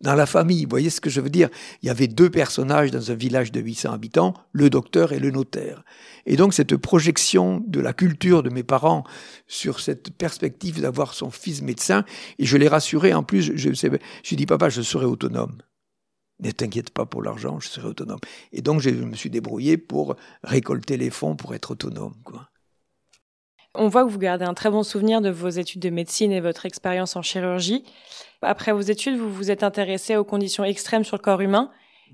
dans 0.04 0.14
la 0.14 0.26
famille. 0.26 0.66
Vous 0.66 0.70
voyez 0.70 0.90
ce 0.90 1.02
que 1.02 1.10
je 1.10 1.22
veux 1.22 1.30
dire? 1.30 1.50
Il 1.82 1.88
y 1.88 1.90
avait 1.90 2.08
deux 2.08 2.30
personnages 2.30 2.92
dans 2.92 3.10
un 3.10 3.16
village 3.16 3.52
de 3.52 3.60
800 3.60 3.92
habitants, 3.94 4.36
le 4.52 4.70
docteur 4.70 5.14
et 5.14 5.20
le 5.20 5.32
notaire. 5.32 5.84
Et 6.26 6.36
donc 6.36 6.54
cette 6.54 6.78
projection 6.78 7.64
de 7.66 7.80
la 7.80 7.94
culture 7.94 8.44
de 8.44 8.50
mes 8.50 8.64
parents 8.64 9.04
sur 9.48 9.80
cette 9.80 10.16
perspective 10.16 10.82
d'avoir 10.82 11.14
son 11.14 11.32
fils 11.32 11.62
médecin, 11.62 12.06
et 12.38 12.46
je 12.46 12.58
l'ai 12.58 12.68
rassuré 12.68 13.14
en 13.14 13.24
plus, 13.24 13.42
je, 13.56 13.74
je, 13.74 13.88
je 14.24 14.36
dis 14.36 14.46
papa, 14.46 14.70
je 14.70 14.82
serai 14.82 15.06
autonome. 15.06 15.58
Ne 16.40 16.52
t'inquiète 16.52 16.90
pas 16.90 17.06
pour 17.06 17.24
l'argent, 17.24 17.60
je 17.60 17.70
serai 17.70 17.88
autonome. 17.88 18.20
Et 18.52 18.62
donc 18.62 18.82
je 18.82 18.90
me 18.90 19.16
suis 19.16 19.30
débrouillé 19.30 19.78
pour 19.78 20.16
récolter 20.44 20.98
les 20.98 21.10
fonds 21.10 21.36
pour 21.36 21.56
être 21.56 21.72
autonome. 21.72 22.16
Quoi. 22.26 22.50
On 23.76 23.88
voit 23.88 24.06
que 24.06 24.12
vous 24.12 24.20
gardez 24.20 24.46
un 24.46 24.54
très 24.54 24.70
bon 24.70 24.84
souvenir 24.84 25.20
de 25.20 25.32
vos 25.32 25.50
études 25.50 25.82
de 25.82 25.90
médecine 25.90 26.32
et 26.32 26.42
votre 26.42 26.68
expérience 26.68 27.16
en 27.16 27.24
chirurgie. 27.24 27.84
Après 28.44 28.72
vos 28.72 28.82
études, 28.82 29.18
vous 29.18 29.34
vous 29.34 29.50
êtes 29.50 29.64
intéressé 29.64 30.16
aux 30.16 30.24
conditions 30.24 30.64
extrêmes 30.64 31.04
sur 31.04 31.18
le 31.18 31.22
corps 31.22 31.42
humain. 31.42 31.72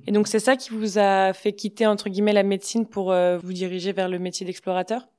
Et 0.07 0.13
donc 0.13 0.29
c'est 0.29 0.39
ça 0.39 0.55
qui 0.55 0.69
vous 0.69 0.97
a 0.97 1.33
fait 1.33 1.51
quitter 1.51 1.85
entre 1.85 2.09
guillemets 2.09 2.31
la 2.31 2.43
médecine 2.43 2.85
pour 2.85 3.11
euh, 3.11 3.37
vous 3.37 3.51
diriger 3.51 3.91
vers 3.91 4.07
le 4.07 4.19
métier 4.19 4.45
d'explorateur? 4.45 5.09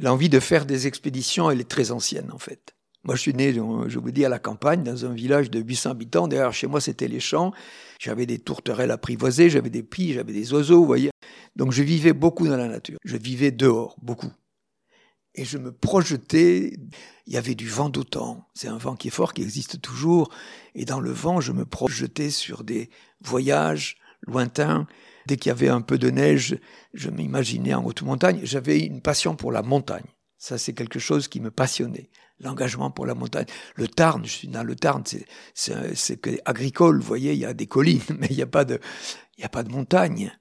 L'envie 0.00 0.28
de 0.28 0.38
faire 0.38 0.66
des 0.66 0.86
expéditions, 0.86 1.50
elle 1.50 1.60
est 1.60 1.68
très 1.68 1.90
ancienne 1.90 2.30
en 2.32 2.38
fait. 2.38 2.76
Moi, 3.02 3.14
je 3.14 3.20
suis 3.20 3.34
né, 3.34 3.52
je 3.52 3.98
vous 4.00 4.10
dis, 4.10 4.24
à 4.24 4.28
la 4.28 4.40
campagne, 4.40 4.82
dans 4.82 5.06
un 5.06 5.12
village 5.12 5.48
de 5.48 5.60
800 5.60 5.90
habitants. 5.90 6.26
Derrière 6.26 6.52
chez 6.52 6.66
moi, 6.66 6.80
c'était 6.80 7.06
les 7.06 7.20
champs. 7.20 7.52
J'avais 8.00 8.26
des 8.26 8.40
tourterelles 8.40 8.90
apprivoisées, 8.90 9.48
j'avais 9.48 9.70
des 9.70 9.84
pies, 9.84 10.12
j'avais 10.12 10.32
des 10.32 10.52
oiseaux, 10.52 10.80
vous 10.80 10.86
voyez. 10.86 11.10
Donc, 11.54 11.70
je 11.70 11.84
vivais 11.84 12.12
beaucoup 12.12 12.48
dans 12.48 12.56
la 12.56 12.66
nature. 12.66 12.98
Je 13.04 13.16
vivais 13.16 13.52
dehors, 13.52 13.94
beaucoup. 14.02 14.32
Et 15.36 15.44
je 15.44 15.58
me 15.58 15.70
projetais. 15.70 16.76
Il 17.26 17.32
y 17.32 17.36
avait 17.36 17.54
du 17.54 17.68
vent 17.68 17.88
d'autant. 17.88 18.48
C'est 18.54 18.68
un 18.68 18.78
vent 18.78 18.96
qui 18.96 19.08
est 19.08 19.12
fort, 19.12 19.34
qui 19.34 19.42
existe 19.42 19.80
toujours. 19.80 20.30
Et 20.74 20.84
dans 20.84 21.00
le 21.00 21.12
vent, 21.12 21.40
je 21.40 21.52
me 21.52 21.64
projetais 21.64 22.30
sur 22.30 22.64
des 22.64 22.90
voyages 23.20 23.98
lointains. 24.26 24.86
Dès 25.26 25.36
qu'il 25.36 25.50
y 25.50 25.52
avait 25.52 25.68
un 25.68 25.80
peu 25.80 25.98
de 25.98 26.10
neige, 26.10 26.58
je 26.94 27.10
m'imaginais 27.10 27.74
en 27.74 27.84
haute 27.84 28.02
montagne. 28.02 28.40
J'avais 28.42 28.80
une 28.80 29.02
passion 29.02 29.36
pour 29.36 29.52
la 29.52 29.62
montagne. 29.62 30.06
Ça, 30.38 30.58
c'est 30.58 30.72
quelque 30.72 30.98
chose 30.98 31.28
qui 31.28 31.40
me 31.40 31.50
passionnait. 31.50 32.10
L'engagement 32.38 32.90
pour 32.90 33.06
la 33.06 33.14
montagne. 33.14 33.46
Le 33.74 33.88
Tarn, 33.88 34.24
je 34.24 34.30
suis 34.30 34.48
dans 34.48 34.62
le 34.62 34.76
Tarn, 34.76 35.02
c'est 35.54 36.40
agricole, 36.44 37.00
vous 37.00 37.06
voyez, 37.06 37.32
il 37.32 37.38
y 37.38 37.46
a 37.46 37.54
des 37.54 37.66
collines, 37.66 38.02
mais 38.18 38.26
il 38.28 38.36
n'y 38.36 38.42
a 38.42 38.46
pas 38.46 38.66
de, 38.66 38.78
il 39.38 39.44
a 39.44 39.48
pas 39.48 39.62
de 39.62 39.70
montagne. 39.70 40.36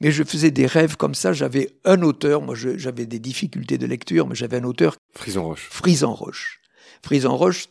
Mais 0.00 0.12
je 0.12 0.22
faisais 0.22 0.50
des 0.50 0.66
rêves 0.66 0.96
comme 0.96 1.14
ça. 1.14 1.32
J'avais 1.32 1.76
un 1.84 2.02
auteur, 2.02 2.42
moi 2.42 2.54
j'avais 2.54 3.06
des 3.06 3.18
difficultés 3.18 3.78
de 3.78 3.86
lecture, 3.86 4.26
mais 4.26 4.34
j'avais 4.34 4.58
un 4.58 4.64
auteur. 4.64 4.96
Frison 5.14 5.44
Roche. 5.44 5.68
Frison 5.70 6.14
Roche. 6.14 6.60
Frison 7.02 7.36
Roche, 7.36 7.66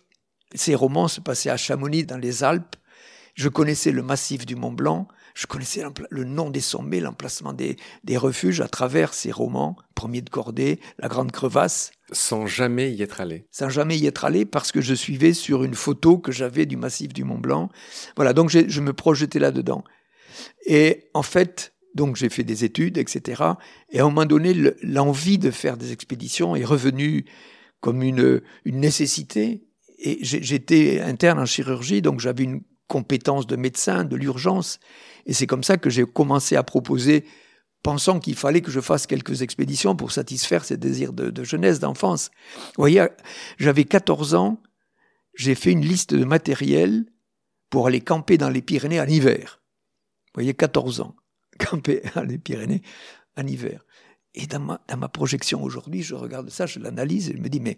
ses 0.53 0.75
romans 0.75 1.07
se 1.07 1.21
passaient 1.21 1.49
à 1.49 1.57
Chamonix, 1.57 2.05
dans 2.05 2.17
les 2.17 2.43
Alpes. 2.43 2.75
Je 3.35 3.49
connaissais 3.49 3.91
le 3.91 4.01
massif 4.01 4.45
du 4.45 4.55
Mont 4.55 4.71
Blanc. 4.71 5.07
Je 5.35 5.45
connaissais 5.45 5.83
le 6.09 6.23
nom 6.23 6.49
des 6.49 6.61
sommets, 6.61 6.99
l'emplacement 6.99 7.53
des, 7.53 7.75
des, 8.03 8.17
refuges 8.17 8.59
à 8.59 8.67
travers 8.67 9.13
ces 9.13 9.31
romans, 9.31 9.75
Premier 9.93 10.21
de 10.21 10.31
Cordée, 10.31 10.79
La 10.97 11.07
Grande 11.07 11.31
Crevasse. 11.31 11.91
Sans 12.11 12.47
jamais 12.47 12.91
y 12.91 13.03
être 13.03 13.21
allé. 13.21 13.45
Sans 13.51 13.69
jamais 13.69 13.99
y 13.99 14.07
être 14.07 14.25
allé 14.25 14.45
parce 14.45 14.71
que 14.71 14.81
je 14.81 14.95
suivais 14.95 15.33
sur 15.33 15.63
une 15.63 15.75
photo 15.75 16.17
que 16.17 16.31
j'avais 16.31 16.65
du 16.65 16.75
massif 16.75 17.13
du 17.13 17.23
Mont 17.23 17.37
Blanc. 17.37 17.69
Voilà, 18.15 18.33
donc 18.33 18.49
je 18.49 18.81
me 18.81 18.93
projetais 18.93 19.37
là-dedans. 19.37 19.83
Et 20.65 21.11
en 21.13 21.21
fait, 21.23 21.75
donc 21.97 22.15
j'ai 22.15 22.29
fait 22.29 22.43
des 22.45 22.63
études, 22.63 22.97
etc. 22.97 23.43
Et 23.89 23.99
à 23.99 24.03
un 24.03 24.05
moment 24.05 24.25
donné, 24.25 24.53
l'envie 24.81 25.37
de 25.37 25.51
faire 25.51 25.75
des 25.75 25.91
expéditions 25.91 26.55
est 26.55 26.63
revenue 26.63 27.25
comme 27.81 28.01
une, 28.03 28.41
une 28.63 28.79
nécessité. 28.79 29.63
Et 29.99 30.19
j'étais 30.21 31.01
interne 31.01 31.39
en 31.39 31.45
chirurgie, 31.45 32.01
donc 32.01 32.19
j'avais 32.21 32.43
une 32.43 32.61
compétence 32.87 33.47
de 33.47 33.55
médecin, 33.55 34.05
de 34.05 34.15
l'urgence. 34.15 34.79
Et 35.25 35.33
c'est 35.33 35.47
comme 35.47 35.63
ça 35.63 35.77
que 35.77 35.89
j'ai 35.89 36.05
commencé 36.05 36.55
à 36.55 36.63
proposer, 36.63 37.25
pensant 37.83 38.19
qu'il 38.19 38.35
fallait 38.35 38.61
que 38.61 38.71
je 38.71 38.79
fasse 38.79 39.07
quelques 39.07 39.41
expéditions 39.41 39.95
pour 39.95 40.11
satisfaire 40.11 40.63
ces 40.63 40.77
désirs 40.77 41.13
de, 41.13 41.31
de 41.31 41.43
jeunesse, 41.43 41.79
d'enfance. 41.79 42.29
Vous 42.77 42.83
voyez, 42.83 43.05
j'avais 43.57 43.83
14 43.85 44.35
ans, 44.35 44.61
j'ai 45.33 45.55
fait 45.55 45.71
une 45.71 45.83
liste 45.83 46.13
de 46.13 46.23
matériel 46.23 47.05
pour 47.71 47.87
aller 47.87 48.01
camper 48.01 48.37
dans 48.37 48.49
les 48.49 48.61
Pyrénées 48.61 49.01
en 49.01 49.07
hiver. 49.07 49.61
Vous 50.27 50.41
voyez, 50.41 50.53
14 50.53 51.01
ans, 51.01 51.15
camper 51.57 52.01
dans 52.15 52.23
les 52.23 52.37
Pyrénées 52.37 52.81
en 53.35 53.45
hiver. 53.45 53.85
Et 54.33 54.47
dans 54.47 54.59
ma, 54.59 54.81
dans 54.87 54.97
ma 54.97 55.09
projection 55.09 55.63
aujourd'hui, 55.63 56.03
je 56.03 56.15
regarde 56.15 56.49
ça, 56.49 56.65
je 56.65 56.79
l'analyse 56.79 57.29
et 57.29 57.33
je 57.35 57.41
me 57.41 57.49
dis, 57.49 57.59
mais 57.59 57.77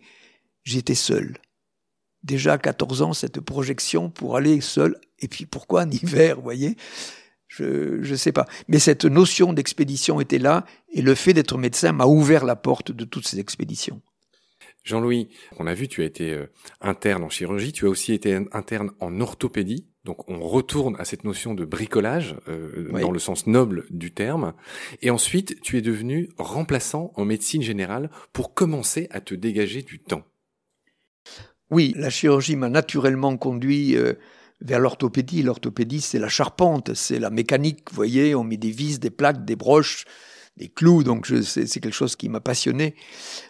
j'étais 0.64 0.96
seul. 0.96 1.38
Déjà 2.24 2.54
à 2.54 2.58
14 2.58 3.02
ans, 3.02 3.14
cette 3.14 3.40
projection 3.40 4.10
pour 4.10 4.36
aller 4.36 4.60
seul. 4.60 5.00
Et 5.20 5.28
puis 5.28 5.46
pourquoi 5.46 5.84
en 5.84 5.92
hiver, 5.92 6.36
vous 6.36 6.44
voyez? 6.44 6.76
Je 7.48 8.08
ne 8.08 8.16
sais 8.16 8.32
pas. 8.32 8.46
Mais 8.68 8.78
cette 8.78 9.06
notion 9.06 9.54
d'expédition 9.54 10.22
était 10.22 10.38
là, 10.38 10.66
et 10.94 11.02
le 11.02 11.16
fait 11.16 11.34
d'être 11.34 11.58
médecin 11.58 11.92
m'a 11.94 12.06
ouvert 12.06 12.46
la 12.46 12.56
porte 12.56 12.92
de 12.92 13.06
toutes 13.06 13.28
ces 13.28 13.40
expéditions. 13.40 14.02
Jean-Louis, 14.84 15.30
on 15.58 15.68
a 15.68 15.74
vu, 15.74 15.88
tu 15.88 16.04
as 16.04 16.06
été 16.06 16.34
euh, 16.34 16.52
interne 16.80 17.24
en 17.24 17.30
chirurgie, 17.30 17.72
tu 17.72 17.86
as 17.86 17.90
aussi 17.90 18.14
été 18.14 18.40
interne 18.52 18.92
en 19.00 19.20
orthopédie. 19.20 19.89
Donc 20.06 20.30
on 20.30 20.40
retourne 20.40 20.96
à 20.98 21.06
cette 21.06 21.24
notion 21.24 21.54
de 21.54 21.66
bricolage 21.66 22.36
euh, 22.48 22.90
dans 23.00 23.12
le 23.12 23.20
sens 23.20 23.48
noble 23.48 23.86
du 23.90 24.14
terme. 24.14 24.54
Et 25.02 25.10
ensuite, 25.10 25.60
tu 25.62 25.78
es 25.78 25.82
devenu 25.82 26.30
remplaçant 26.38 27.12
en 27.16 27.26
médecine 27.26 27.62
générale 27.62 28.10
pour 28.32 28.54
commencer 28.54 29.08
à 29.12 29.20
te 29.20 29.36
dégager 29.36 29.82
du 29.82 30.00
temps. 30.00 30.24
Oui, 31.70 31.94
la 31.98 32.10
chirurgie 32.10 32.56
m'a 32.56 32.70
naturellement 32.70 33.36
conduit 33.38 33.96
euh, 33.96 34.14
vers 34.62 34.80
l'orthopédie. 34.80 35.44
L'orthopédie, 35.44 36.02
c'est 36.02 36.18
la 36.18 36.30
charpente, 36.30 36.94
c'est 36.94 37.20
la 37.20 37.30
mécanique. 37.30 37.90
Vous 37.90 37.96
voyez, 37.96 38.34
on 38.36 38.44
met 38.44 38.58
des 38.58 38.72
vis, 38.72 39.00
des 39.00 39.12
plaques, 39.12 39.46
des 39.46 39.56
broches, 39.56 40.06
des 40.58 40.70
clous. 40.70 41.04
Donc 41.04 41.28
c'est 41.44 41.68
quelque 41.68 41.92
chose 41.92 42.16
qui 42.16 42.30
m'a 42.30 42.40
passionné. 42.40 42.96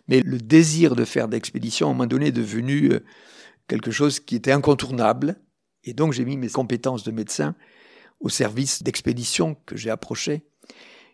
Mais 0.07 0.21
le 0.21 0.37
désir 0.37 0.95
de 0.95 1.05
faire 1.05 1.27
d'expédition, 1.27 1.87
à 1.87 1.89
un 1.91 1.93
moment 1.93 2.07
donné, 2.07 2.27
est 2.27 2.31
devenu 2.31 2.91
euh, 2.91 2.99
quelque 3.67 3.91
chose 3.91 4.19
qui 4.19 4.35
était 4.35 4.51
incontournable. 4.51 5.37
Et 5.83 5.93
donc 5.93 6.13
j'ai 6.13 6.25
mis 6.25 6.37
mes 6.37 6.49
compétences 6.49 7.03
de 7.03 7.11
médecin 7.11 7.55
au 8.19 8.29
service 8.29 8.83
d'expédition 8.83 9.55
que 9.65 9.77
j'ai 9.77 9.89
approché. 9.89 10.43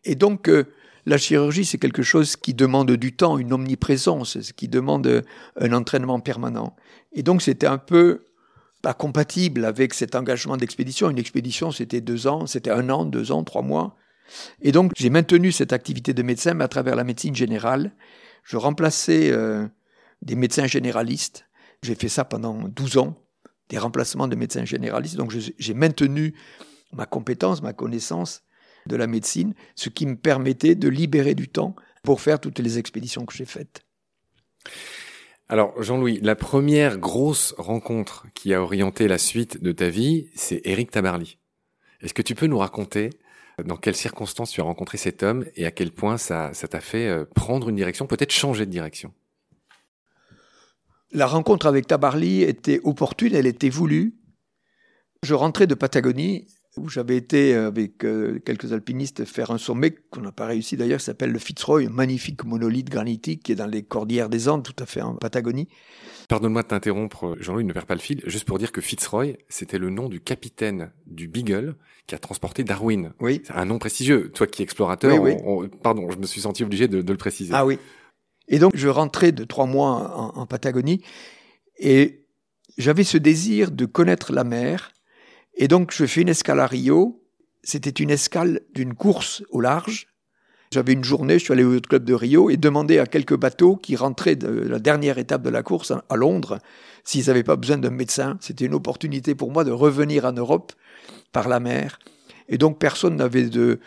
Et 0.03 0.15
donc 0.15 0.49
euh, 0.49 0.65
la 1.05 1.17
chirurgie, 1.17 1.65
c'est 1.65 1.77
quelque 1.77 2.01
chose 2.01 2.35
qui 2.35 2.53
demande 2.53 2.91
du 2.91 3.15
temps, 3.15 3.37
une 3.37 3.53
omniprésence, 3.53 4.37
qui 4.55 4.67
demande 4.67 5.23
un 5.59 5.73
entraînement 5.73 6.19
permanent. 6.19 6.75
Et 7.13 7.21
donc 7.21 7.41
c'était 7.41 7.67
un 7.67 7.77
peu 7.77 8.25
pas 8.81 8.93
compatible 8.93 9.65
avec 9.65 9.93
cet 9.93 10.15
engagement 10.15 10.57
d'expédition. 10.57 11.09
Une 11.09 11.17
expédition, 11.17 11.71
c'était 11.71 12.01
deux 12.01 12.27
ans, 12.27 12.45
c'était 12.45 12.71
un 12.71 12.89
an, 12.89 13.05
deux 13.05 13.31
ans, 13.31 13.43
trois 13.43 13.61
mois. 13.61 13.95
Et 14.61 14.71
donc 14.71 14.91
j'ai 14.95 15.09
maintenu 15.09 15.51
cette 15.51 15.73
activité 15.73 16.13
de 16.13 16.23
médecin, 16.23 16.53
mais 16.53 16.63
à 16.63 16.67
travers 16.67 16.95
la 16.95 17.03
médecine 17.03 17.35
générale. 17.35 17.93
Je 18.43 18.57
remplaçais 18.57 19.31
euh, 19.31 19.67
des 20.21 20.35
médecins 20.35 20.67
généralistes. 20.67 21.47
J'ai 21.81 21.95
fait 21.95 22.09
ça 22.09 22.25
pendant 22.25 22.67
12 22.67 22.97
ans, 22.97 23.24
des 23.69 23.77
remplacements 23.77 24.27
de 24.27 24.35
médecins 24.35 24.65
généralistes. 24.65 25.15
Donc 25.15 25.33
j'ai 25.57 25.73
maintenu 25.73 26.33
ma 26.93 27.05
compétence, 27.05 27.61
ma 27.61 27.73
connaissance 27.73 28.43
de 28.85 28.95
la 28.95 29.07
médecine, 29.07 29.53
ce 29.75 29.89
qui 29.89 30.05
me 30.05 30.15
permettait 30.15 30.75
de 30.75 30.87
libérer 30.87 31.35
du 31.35 31.47
temps 31.47 31.75
pour 32.03 32.21
faire 32.21 32.39
toutes 32.39 32.59
les 32.59 32.77
expéditions 32.77 33.25
que 33.25 33.33
j'ai 33.33 33.45
faites. 33.45 33.81
Alors 35.49 35.81
Jean-Louis, 35.81 36.19
la 36.21 36.35
première 36.35 36.97
grosse 36.97 37.53
rencontre 37.57 38.25
qui 38.33 38.53
a 38.53 38.61
orienté 38.61 39.07
la 39.07 39.17
suite 39.17 39.61
de 39.61 39.71
ta 39.71 39.89
vie, 39.89 40.29
c'est 40.35 40.61
Éric 40.65 40.91
Tabarly. 40.91 41.37
Est-ce 42.01 42.13
que 42.13 42.21
tu 42.21 42.35
peux 42.35 42.47
nous 42.47 42.57
raconter 42.57 43.11
dans 43.63 43.77
quelles 43.77 43.95
circonstances 43.95 44.51
tu 44.51 44.61
as 44.61 44.63
rencontré 44.63 44.97
cet 44.97 45.23
homme 45.23 45.45
et 45.55 45.65
à 45.65 45.71
quel 45.71 45.91
point 45.91 46.17
ça 46.17 46.51
t'a 46.51 46.81
fait 46.81 47.07
euh, 47.07 47.25
prendre 47.25 47.69
une 47.69 47.75
direction, 47.75 48.05
peut-être 48.05 48.31
changer 48.31 48.65
de 48.65 48.71
direction? 48.71 49.13
La 51.15 51.27
rencontre 51.27 51.65
avec 51.65 51.87
Tabarly 51.87 52.41
était 52.41 52.81
opportune, 52.83 53.33
elle 53.35 53.47
était 53.47 53.69
voulue. 53.69 54.15
Je 55.23 55.33
rentrais 55.33 55.65
de 55.65 55.73
Patagonie 55.73 56.45
où 56.75 56.89
j'avais 56.89 57.15
été 57.15 57.55
euh, 57.55 57.67
avec 57.67 58.03
euh, 58.03 58.39
quelques 58.45 58.73
alpinistes 58.73 59.23
faire 59.23 59.51
un 59.51 59.57
sommet 59.57 59.95
qu'on 60.11 60.19
n'a 60.19 60.33
pas 60.33 60.45
réussi 60.45 60.75
d'ailleurs, 60.75 60.99
qui 60.99 61.05
s'appelle 61.05 61.31
le 61.31 61.39
Fitzroy, 61.39 61.85
un 61.85 61.89
magnifique 61.89 62.43
monolithe 62.43 62.89
granitique 62.89 63.43
qui 63.43 63.53
est 63.53 63.55
dans 63.55 63.65
les 63.65 63.81
cordillères 63.81 64.27
des 64.27 64.49
Andes, 64.49 64.63
tout 64.63 64.75
à 64.83 64.85
fait 64.85 65.01
en 65.01 65.15
Patagonie. 65.15 65.69
Pardonne-moi 66.27 66.63
de 66.63 66.67
t'interrompre, 66.67 67.37
Jean-Louis, 67.39 67.63
ne 67.63 67.71
perds 67.71 67.85
pas 67.85 67.95
le 67.95 68.01
fil, 68.01 68.21
juste 68.25 68.43
pour 68.43 68.57
dire 68.57 68.73
que 68.73 68.81
Fitzroy, 68.81 69.37
c'était 69.47 69.77
le 69.77 69.89
nom 69.89 70.09
du 70.09 70.19
capitaine 70.19 70.91
du 71.07 71.29
Beagle 71.29 71.77
qui 72.07 72.15
a 72.15 72.19
transporté 72.19 72.65
Darwin. 72.65 73.13
Oui. 73.21 73.41
C'est 73.45 73.53
un 73.53 73.65
nom 73.65 73.79
prestigieux. 73.79 74.31
Toi 74.31 74.47
qui 74.47 74.61
es 74.61 74.65
explorateur, 74.65 75.23
pardon, 75.81 76.11
je 76.11 76.17
me 76.17 76.25
suis 76.25 76.41
senti 76.41 76.63
obligé 76.63 76.89
de, 76.89 76.97
le 76.97 77.17
préciser. 77.17 77.53
Ah 77.53 77.65
oui. 77.65 77.79
Et 78.47 78.59
donc, 78.59 78.75
je 78.75 78.87
rentrais 78.87 79.31
de 79.31 79.43
trois 79.43 79.65
mois 79.65 80.33
en, 80.35 80.45
Patagonie 80.45 81.01
et 81.79 82.25
j'avais 82.77 83.03
ce 83.03 83.17
désir 83.17 83.71
de 83.71 83.85
connaître 83.85 84.31
la 84.33 84.43
mer 84.43 84.91
et 85.55 85.67
donc, 85.67 85.93
je 85.93 86.05
fais 86.05 86.21
une 86.21 86.29
escale 86.29 86.59
à 86.59 86.67
Rio. 86.67 87.21
C'était 87.63 87.89
une 87.89 88.11
escale 88.11 88.61
d'une 88.73 88.93
course 88.93 89.43
au 89.49 89.61
large. 89.61 90.07
J'avais 90.71 90.93
une 90.93 91.03
journée, 91.03 91.39
je 91.39 91.45
suis 91.45 91.53
allé 91.53 91.63
au 91.63 91.79
club 91.79 92.03
de 92.03 92.13
Rio 92.13 92.49
et 92.49 92.57
demandé 92.57 92.99
à 92.99 93.05
quelques 93.05 93.37
bateaux 93.37 93.77
qui 93.77 93.95
rentraient 93.95 94.35
de 94.35 94.47
la 94.47 94.79
dernière 94.79 95.17
étape 95.17 95.41
de 95.43 95.49
la 95.49 95.63
course 95.63 95.93
à 96.09 96.15
Londres 96.15 96.59
s'ils 97.05 97.27
n'avaient 97.27 97.43
pas 97.43 97.55
besoin 97.55 97.77
d'un 97.77 97.91
médecin. 97.91 98.37
C'était 98.41 98.65
une 98.65 98.73
opportunité 98.73 99.35
pour 99.35 99.51
moi 99.51 99.63
de 99.63 99.71
revenir 99.71 100.25
en 100.25 100.33
Europe 100.33 100.73
par 101.31 101.47
la 101.47 101.59
mer 101.61 101.99
et 102.47 102.57
donc 102.57 102.77
personne 102.79 103.15
n'avait 103.15 103.49
de, 103.49 103.79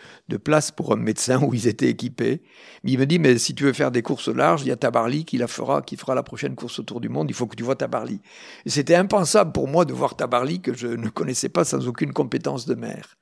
place 0.43 0.71
pour 0.71 0.91
un 0.91 0.97
médecin 0.97 1.41
où 1.41 1.53
ils 1.53 1.67
étaient 1.67 1.89
équipés. 1.89 2.41
Mais 2.83 2.91
il 2.91 2.99
me 2.99 3.05
dit, 3.05 3.19
mais 3.19 3.37
si 3.37 3.55
tu 3.55 3.63
veux 3.63 3.73
faire 3.73 3.91
des 3.91 4.01
courses 4.01 4.27
larges, 4.27 4.63
il 4.63 4.67
y 4.67 4.71
a 4.71 4.75
Tabarly 4.75 5.25
qui 5.25 5.37
la 5.37 5.47
fera, 5.47 5.81
qui 5.81 5.95
fera 5.95 6.15
la 6.15 6.23
prochaine 6.23 6.55
course 6.55 6.79
autour 6.79 6.99
du 6.99 7.09
monde, 7.09 7.29
il 7.29 7.33
faut 7.33 7.47
que 7.47 7.55
tu 7.55 7.63
vois 7.63 7.75
Tabarly. 7.75 8.21
C'était 8.65 8.95
impensable 8.95 9.51
pour 9.53 9.67
moi 9.67 9.85
de 9.85 9.93
voir 9.93 10.15
Tabarly 10.15 10.61
que 10.61 10.73
je 10.73 10.87
ne 10.87 11.09
connaissais 11.09 11.49
pas 11.49 11.63
sans 11.63 11.87
aucune 11.87 12.11
compétence 12.11 12.65
de 12.65 12.75
mer. 12.75 13.15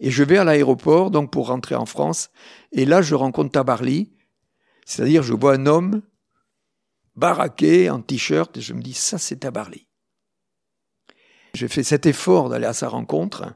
Et 0.00 0.10
je 0.10 0.22
vais 0.22 0.38
à 0.38 0.44
l'aéroport, 0.44 1.10
donc 1.10 1.32
pour 1.32 1.48
rentrer 1.48 1.74
en 1.74 1.86
France, 1.86 2.30
et 2.72 2.84
là 2.84 3.02
je 3.02 3.14
rencontre 3.14 3.52
Tabarly, 3.52 4.12
c'est-à-dire 4.84 5.22
je 5.22 5.34
vois 5.34 5.54
un 5.54 5.66
homme 5.66 6.02
baraqué 7.16 7.90
en 7.90 8.00
t-shirt, 8.00 8.56
et 8.56 8.60
je 8.60 8.74
me 8.74 8.80
dis, 8.80 8.94
ça 8.94 9.18
c'est 9.18 9.38
Tabarly. 9.38 9.86
J'ai 11.54 11.66
fait 11.66 11.82
cet 11.82 12.06
effort 12.06 12.48
d'aller 12.48 12.66
à 12.66 12.72
sa 12.72 12.88
rencontre, 12.88 13.54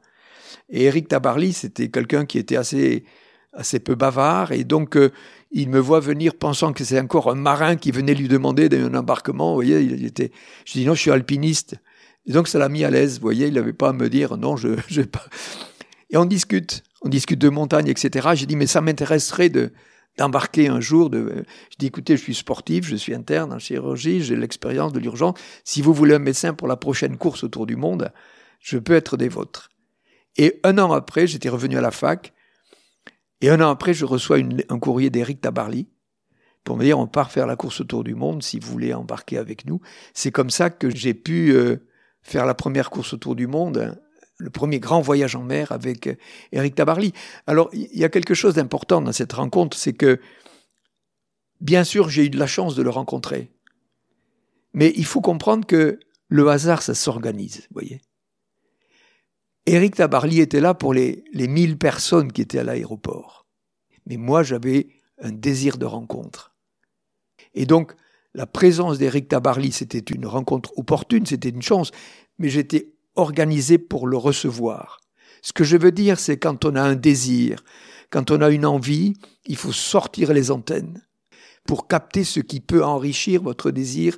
et 0.69 0.85
Eric 0.85 1.09
Tabarly, 1.09 1.53
c'était 1.53 1.89
quelqu'un 1.89 2.27
qui 2.27 2.39
était 2.39 2.57
assez, 2.57 3.05
assez 3.53 3.79
peu 3.81 3.95
bavard. 3.95 4.53
Et 4.53 4.65
donc, 4.65 4.97
euh, 4.97 5.11
il 5.51 5.69
me 5.69 5.79
voit 5.79 6.01
venir 6.01 6.35
pensant 6.35 6.73
que 6.73 6.85
c'est 6.85 6.99
encore 6.99 7.31
un 7.31 7.35
marin 7.35 7.77
qui 7.77 7.91
venait 7.91 8.15
lui 8.15 8.29
demander 8.29 8.69
d'un 8.69 8.95
embarquement. 8.95 9.51
Vous 9.51 9.55
voyez, 9.55 9.81
il 9.81 10.05
était. 10.05 10.33
Je 10.65 10.73
dis 10.73 10.87
non, 10.87 10.95
je 10.95 11.01
suis 11.01 11.11
alpiniste. 11.11 11.77
Et 12.27 12.33
donc, 12.33 12.49
ça 12.49 12.59
l'a 12.59 12.69
mis 12.69 12.85
à 12.85 12.91
l'aise. 12.91 13.21
Voyez, 13.21 13.49
il 13.49 13.55
n'avait 13.55 13.73
pas 13.73 13.91
à 13.91 13.93
me 13.93 14.09
dire 14.09 14.37
non, 14.37 14.57
je, 14.57 14.69
je 14.89 15.03
pas. 15.03 15.25
Et 16.11 16.17
on 16.17 16.25
discute. 16.25 16.83
On 17.05 17.09
discute 17.09 17.41
de 17.41 17.49
montagne, 17.49 17.89
etc. 17.89 18.29
J'ai 18.35 18.47
dit, 18.47 18.55
mais 18.55 18.69
ça 18.69 18.81
m'intéresserait 18.81 19.49
de, 19.49 19.73
d'embarquer 20.19 20.69
un 20.69 20.81
jour. 20.81 21.11
De... 21.11 21.45
Je 21.71 21.77
dis, 21.79 21.87
écoutez, 21.87 22.17
je 22.17 22.23
suis 22.23 22.35
sportif, 22.35 22.87
je 22.87 22.97
suis 22.97 23.15
interne 23.15 23.53
en 23.53 23.59
chirurgie, 23.59 24.23
j'ai 24.23 24.37
l'expérience 24.37 24.93
de 24.93 25.01
l'urgence. 25.01 25.39
Si 25.65 25.83
vous 25.83 25.93
voulez 25.93 26.15
un 26.15 26.21
médecin 26.21 26.55
pour 26.55 26.69
la 26.69 26.77
prochaine 26.77 27.17
course 27.17 27.45
autour 27.45 27.67
du 27.67 27.77
monde, 27.77 28.13
je 28.61 28.79
peux 28.79 28.95
être 28.95 29.17
des 29.17 29.29
vôtres. 29.29 29.72
Et 30.37 30.61
un 30.65 30.79
an 30.79 30.93
après, 30.93 31.27
j'étais 31.27 31.49
revenu 31.49 31.77
à 31.77 31.81
la 31.81 31.91
fac. 31.91 32.33
Et 33.41 33.51
un 33.51 33.61
an 33.61 33.71
après, 33.71 33.95
je 33.95 34.05
reçois 34.05 34.39
un 34.39 34.79
courrier 34.79 35.11
d'Éric 35.11 35.41
Tabarly 35.41 35.89
pour 36.65 36.77
me 36.77 36.85
dire 36.85 36.99
on 36.99 37.07
part 37.07 37.33
faire 37.33 37.47
la 37.47 37.57
course 37.57 37.81
autour 37.81 38.05
du 38.05 38.15
monde 38.15 38.43
si 38.43 38.59
vous 38.59 38.71
voulez 38.71 38.95
embarquer 38.95 39.39
avec 39.39 39.67
nous. 39.67 39.81
C'est 40.15 40.31
comme 40.31 40.51
ça 40.51 40.71
que 40.71 40.91
j'ai 40.91 41.15
pu 41.15 41.53
euh, 41.53 41.77
faire 42.23 42.47
la 42.47 42.55
première 42.55 42.91
course 42.91 43.13
autour 43.15 43.35
du 43.35 43.47
monde, 43.47 44.01
le 44.39 44.51
premier 44.51 44.81
grand 44.81 45.01
voyage 45.01 45.37
en 45.37 45.43
mer 45.43 45.73
avec 45.73 46.07
euh, 46.07 46.15
Éric 46.53 46.75
Tabarly. 46.75 47.13
Alors, 47.47 47.69
il 47.73 47.99
y 47.99 48.05
a 48.05 48.09
quelque 48.09 48.35
chose 48.35 48.55
d'important 48.55 49.01
dans 49.01 49.13
cette 49.13 49.33
rencontre, 49.33 49.77
c'est 49.77 49.93
que, 49.93 50.21
bien 51.61 51.85
sûr, 51.85 52.09
j'ai 52.09 52.27
eu 52.27 52.31
de 52.31 52.39
la 52.39 52.47
chance 52.47 52.75
de 52.75 52.83
le 52.83 52.91
rencontrer. 52.91 53.51
Mais 54.75 54.93
il 54.97 55.05
faut 55.05 55.21
comprendre 55.21 55.67
que 55.67 55.99
le 56.29 56.49
hasard, 56.49 56.83
ça 56.83 56.95
s'organise, 56.95 57.67
vous 57.71 57.75
voyez. 57.75 58.01
Éric 59.67 59.97
Tabarly 59.97 60.41
était 60.41 60.61
là 60.61 60.75
pour 60.75 60.93
les, 60.93 61.25
les 61.33 61.47
1000 61.47 61.79
personnes 61.79 62.33
qui 62.33 62.43
étaient 62.43 62.59
à 62.59 62.65
l'aéroport. 62.65 63.47
Mais 64.07 64.17
moi, 64.17 64.43
j'avais 64.43 64.89
un 65.21 65.31
désir 65.31 65.79
de 65.79 65.87
rencontre. 65.87 66.55
Et 67.55 67.67
donc, 67.67 67.93
la 68.35 68.47
présence 68.47 68.99
d'Éric 68.99 69.29
Tabarly, 69.29 69.73
c'était 69.73 69.99
une 69.99 70.27
rencontre 70.27 70.73
opportune, 70.77 71.27
c'était 71.27 71.51
une 71.51 71.63
chance, 71.63 71.91
mais 72.39 72.49
j'étais 72.49 72.95
organisé 73.15 73.79
pour 73.79 74.07
le 74.07 74.17
recevoir. 74.17 75.01
Ce 75.43 75.53
que 75.53 75.65
je 75.65 75.77
veux 75.77 75.93
dire, 75.93 76.19
c'est 76.19 76.39
quand 76.39 76.65
on 76.65 76.75
a 76.75 76.83
un 76.83 76.95
désir, 76.95 77.63
quand 78.11 78.31
on 78.31 78.41
a 78.41 78.51
une 78.51 78.67
envie, 78.67 79.15
il 79.47 79.57
faut 79.57 79.73
sortir 79.73 80.33
les 80.33 80.51
antennes 80.51 81.03
pour 81.65 81.89
capter 81.89 82.25
ce 82.25 82.41
qui 82.41 82.61
peut 82.61 82.85
enrichir 82.85 83.43
votre 83.43 83.71
désir, 83.71 84.17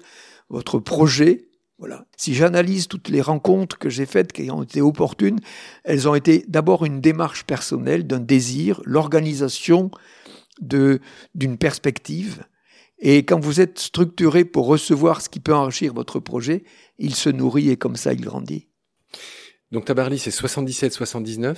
votre 0.49 0.79
projet, 0.79 1.49
voilà. 1.79 2.07
Si 2.17 2.35
j'analyse 2.35 2.87
toutes 2.87 3.09
les 3.09 3.21
rencontres 3.21 3.79
que 3.79 3.91
j'ai 3.91 4.07
faites 4.07 4.33
qui 4.33 4.51
ont 4.51 4.63
été 4.63 4.81
opportunes, 4.81 5.41
elles 5.83 6.09
ont 6.09 6.15
été 6.15 6.45
d'abord 6.49 6.85
une 6.85 7.01
démarche 7.01 7.45
personnelle, 7.45 8.07
d'un 8.07 8.21
désir, 8.21 8.81
l'organisation 8.85 9.91
d'une 10.61 11.59
perspective. 11.59 12.45
Et 12.99 13.25
quand 13.25 13.41
vous 13.41 13.61
êtes 13.61 13.81
structuré 13.81 14.45
pour 14.45 14.67
recevoir 14.67 15.21
ce 15.21 15.29
qui 15.29 15.41
peut 15.41 15.55
enrichir 15.55 15.93
votre 15.93 16.21
projet, 16.21 16.65
il 16.99 17.15
se 17.15 17.29
nourrit 17.29 17.71
et 17.71 17.77
comme 17.77 17.97
ça 17.97 18.13
il 18.13 18.21
grandit. 18.21 18.69
Donc 19.73 19.85
Tabarly, 19.85 20.19
c'est 20.19 20.31
77-79. 20.31 21.57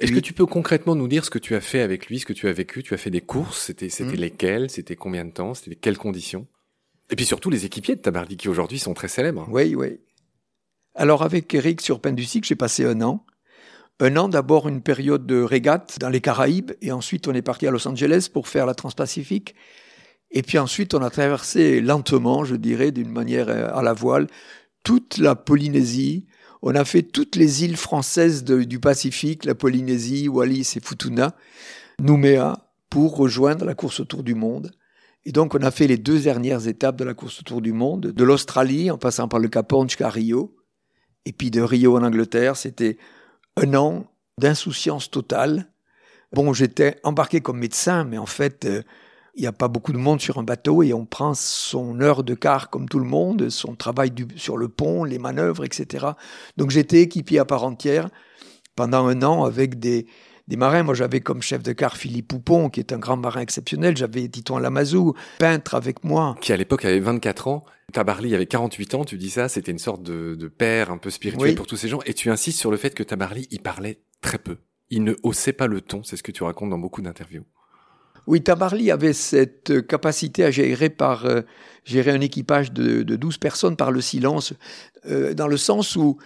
Est-ce 0.00 0.10
que 0.10 0.18
tu 0.18 0.32
peux 0.32 0.46
concrètement 0.46 0.96
nous 0.96 1.06
dire 1.06 1.24
ce 1.24 1.30
que 1.30 1.38
tu 1.38 1.54
as 1.54 1.60
fait 1.60 1.80
avec 1.80 2.08
lui, 2.08 2.18
ce 2.18 2.26
que 2.26 2.32
tu 2.32 2.48
as 2.48 2.52
vécu? 2.52 2.82
Tu 2.82 2.94
as 2.94 2.96
fait 2.96 3.10
des 3.10 3.20
courses, 3.20 3.66
c'était 3.66 3.88
c'était 3.88 4.16
mmh. 4.16 4.20
lesquelles? 4.20 4.70
C'était 4.70 4.96
combien 4.96 5.24
de 5.24 5.30
temps? 5.30 5.54
C'était 5.54 5.76
quelles 5.76 5.98
conditions? 5.98 6.48
Et 7.10 7.16
puis 7.16 7.26
surtout 7.26 7.50
les 7.50 7.64
équipiers 7.64 7.96
de 7.96 8.00
Tabarly 8.00 8.36
qui 8.36 8.48
aujourd'hui 8.48 8.78
sont 8.78 8.94
très 8.94 9.08
célèbres. 9.08 9.46
Oui, 9.50 9.74
oui. 9.74 10.00
Alors 10.94 11.22
avec 11.22 11.52
Eric 11.54 11.80
sur 11.80 12.00
Pendusic, 12.00 12.44
j'ai 12.44 12.54
passé 12.54 12.84
un 12.84 13.00
an. 13.02 13.24
Un 14.00 14.16
an 14.16 14.28
d'abord 14.28 14.68
une 14.68 14.82
période 14.82 15.26
de 15.26 15.40
régate 15.40 15.98
dans 16.00 16.08
les 16.08 16.20
Caraïbes 16.20 16.72
et 16.80 16.92
ensuite 16.92 17.28
on 17.28 17.34
est 17.34 17.42
parti 17.42 17.66
à 17.66 17.70
Los 17.70 17.86
Angeles 17.86 18.28
pour 18.32 18.48
faire 18.48 18.66
la 18.66 18.74
Transpacifique. 18.74 19.54
Et 20.30 20.42
puis 20.42 20.58
ensuite 20.58 20.94
on 20.94 21.02
a 21.02 21.10
traversé 21.10 21.80
lentement, 21.80 22.44
je 22.44 22.56
dirais, 22.56 22.90
d'une 22.90 23.10
manière 23.10 23.48
euh, 23.48 23.68
à 23.72 23.82
la 23.82 23.92
voile, 23.92 24.26
toute 24.82 25.18
la 25.18 25.34
Polynésie. 25.34 26.26
On 26.62 26.74
a 26.74 26.84
fait 26.84 27.02
toutes 27.02 27.36
les 27.36 27.64
îles 27.64 27.76
françaises 27.76 28.42
du 28.42 28.80
Pacifique, 28.80 29.44
la 29.44 29.54
Polynésie, 29.54 30.28
Wallis 30.28 30.72
et 30.76 30.80
Futuna, 30.80 31.36
Nouméa, 32.00 32.72
pour 32.88 33.16
rejoindre 33.16 33.64
la 33.64 33.74
course 33.74 34.00
autour 34.00 34.22
du 34.22 34.34
monde. 34.34 34.72
Et 35.26 35.32
donc, 35.32 35.54
on 35.54 35.62
a 35.62 35.70
fait 35.70 35.86
les 35.86 35.96
deux 35.96 36.20
dernières 36.20 36.68
étapes 36.68 36.96
de 36.96 37.04
la 37.04 37.14
course 37.14 37.40
autour 37.40 37.62
du 37.62 37.72
monde, 37.72 38.08
de 38.08 38.24
l'Australie, 38.24 38.90
en 38.90 38.98
passant 38.98 39.28
par 39.28 39.40
le 39.40 39.48
Cap 39.48 39.72
Horn 39.72 39.88
jusqu'à 39.88 40.10
Rio. 40.10 40.56
Et 41.24 41.32
puis 41.32 41.50
de 41.50 41.62
Rio 41.62 41.96
en 41.96 42.02
Angleterre, 42.02 42.56
c'était 42.56 42.98
un 43.56 43.74
an 43.74 44.04
d'insouciance 44.38 45.10
totale. 45.10 45.70
Bon, 46.32 46.52
j'étais 46.52 46.96
embarqué 47.04 47.40
comme 47.40 47.58
médecin, 47.58 48.04
mais 48.04 48.18
en 48.18 48.26
fait, 48.26 48.66
euh, 48.66 48.82
il 49.34 49.40
n'y 49.40 49.46
a 49.46 49.52
pas 49.52 49.68
beaucoup 49.68 49.92
de 49.92 49.98
monde 49.98 50.20
sur 50.20 50.38
un 50.38 50.42
bateau 50.42 50.82
et 50.82 50.92
on 50.92 51.06
prend 51.06 51.34
son 51.34 52.00
heure 52.00 52.22
de 52.22 52.34
quart 52.34 52.70
comme 52.70 52.88
tout 52.88 52.98
le 52.98 53.06
monde, 53.06 53.48
son 53.50 53.74
travail 53.74 54.12
sur 54.36 54.56
le 54.56 54.68
pont, 54.68 55.04
les 55.04 55.18
manœuvres, 55.18 55.64
etc. 55.64 56.06
Donc 56.56 56.70
j'étais 56.70 57.00
équipier 57.00 57.38
à 57.38 57.44
part 57.44 57.64
entière 57.64 58.10
pendant 58.76 59.06
un 59.06 59.22
an 59.22 59.44
avec 59.44 59.78
des, 59.78 60.06
des 60.48 60.56
marins. 60.56 60.82
Moi, 60.82 60.94
j'avais 60.94 61.20
comme 61.20 61.42
chef 61.42 61.62
de 61.62 61.72
car 61.72 61.96
Philippe 61.96 62.28
Poupon, 62.28 62.68
qui 62.68 62.80
est 62.80 62.92
un 62.92 62.98
grand 62.98 63.16
marin 63.16 63.40
exceptionnel. 63.40 63.96
J'avais 63.96 64.28
Titon 64.28 64.58
Lamazou, 64.58 65.14
peintre 65.38 65.74
avec 65.74 66.04
moi. 66.04 66.36
Qui 66.40 66.52
à 66.52 66.56
l'époque 66.56 66.84
avait 66.84 67.00
24 67.00 67.48
ans. 67.48 67.64
Tabarly 67.92 68.34
avait 68.34 68.46
48 68.46 68.94
ans, 68.94 69.04
tu 69.04 69.18
dis 69.18 69.30
ça, 69.30 69.48
c'était 69.48 69.70
une 69.70 69.78
sorte 69.78 70.02
de, 70.02 70.34
de 70.34 70.48
père 70.48 70.90
un 70.90 70.98
peu 70.98 71.10
spirituel 71.10 71.54
pour 71.54 71.66
tous 71.66 71.76
ces 71.76 71.88
gens. 71.88 72.00
Et 72.06 72.14
tu 72.14 72.30
insistes 72.30 72.58
sur 72.58 72.70
le 72.70 72.76
fait 72.76 72.94
que 72.94 73.02
Tabarly, 73.02 73.46
il 73.50 73.60
parlait 73.60 74.00
très 74.20 74.38
peu. 74.38 74.56
Il 74.90 75.04
ne 75.04 75.14
haussait 75.22 75.52
pas 75.52 75.66
le 75.66 75.80
ton, 75.80 76.02
c'est 76.02 76.16
ce 76.16 76.22
que 76.22 76.32
tu 76.32 76.42
racontes 76.42 76.70
dans 76.70 76.78
beaucoup 76.78 77.02
d'interviews. 77.02 77.44
Oui, 78.26 78.42
Tabarly 78.42 78.90
avait 78.90 79.12
cette 79.12 79.86
capacité 79.86 80.44
à 80.44 80.50
gérer 80.50 80.88
par 80.88 81.26
euh, 81.26 81.42
gérer 81.84 82.10
un 82.10 82.20
équipage 82.20 82.72
de, 82.72 83.02
de 83.02 83.16
12 83.16 83.38
personnes 83.38 83.76
par 83.76 83.90
le 83.90 84.00
silence, 84.00 84.54
euh, 85.06 85.34
dans 85.34 85.48
le 85.48 85.58
sens 85.58 85.94
où 85.94 86.16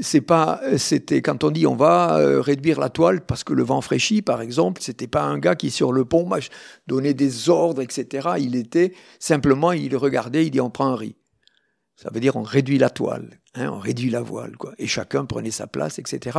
c'est 0.00 0.20
pas, 0.20 0.60
c'était 0.76 1.22
quand 1.22 1.44
on 1.44 1.50
dit 1.50 1.66
on 1.66 1.74
va 1.74 2.18
euh, 2.18 2.40
réduire 2.40 2.78
la 2.78 2.88
toile 2.88 3.24
parce 3.24 3.44
que 3.44 3.52
le 3.52 3.62
vent 3.62 3.80
fraîchit, 3.80 4.22
par 4.22 4.40
exemple, 4.40 4.80
c'était 4.82 5.06
pas 5.06 5.22
un 5.22 5.38
gars 5.38 5.56
qui 5.56 5.70
sur 5.70 5.92
le 5.92 6.04
pont 6.04 6.28
donnait 6.86 7.14
des 7.14 7.48
ordres, 7.48 7.82
etc. 7.82 8.28
Il 8.38 8.56
était 8.56 8.94
simplement, 9.18 9.72
il 9.72 9.96
regardait, 9.96 10.46
il 10.46 10.50
dit 10.50 10.60
on 10.60 10.70
prend 10.70 10.86
un 10.86 10.96
riz. 10.96 11.16
Ça 11.96 12.10
veut 12.12 12.20
dire 12.20 12.36
on 12.36 12.42
réduit 12.42 12.78
la 12.78 12.90
toile, 12.90 13.40
hein, 13.54 13.70
on 13.72 13.78
réduit 13.78 14.10
la 14.10 14.22
voile, 14.22 14.56
quoi. 14.56 14.72
Et 14.78 14.86
chacun 14.86 15.24
prenait 15.24 15.50
sa 15.50 15.66
place, 15.66 15.98
etc. 15.98 16.38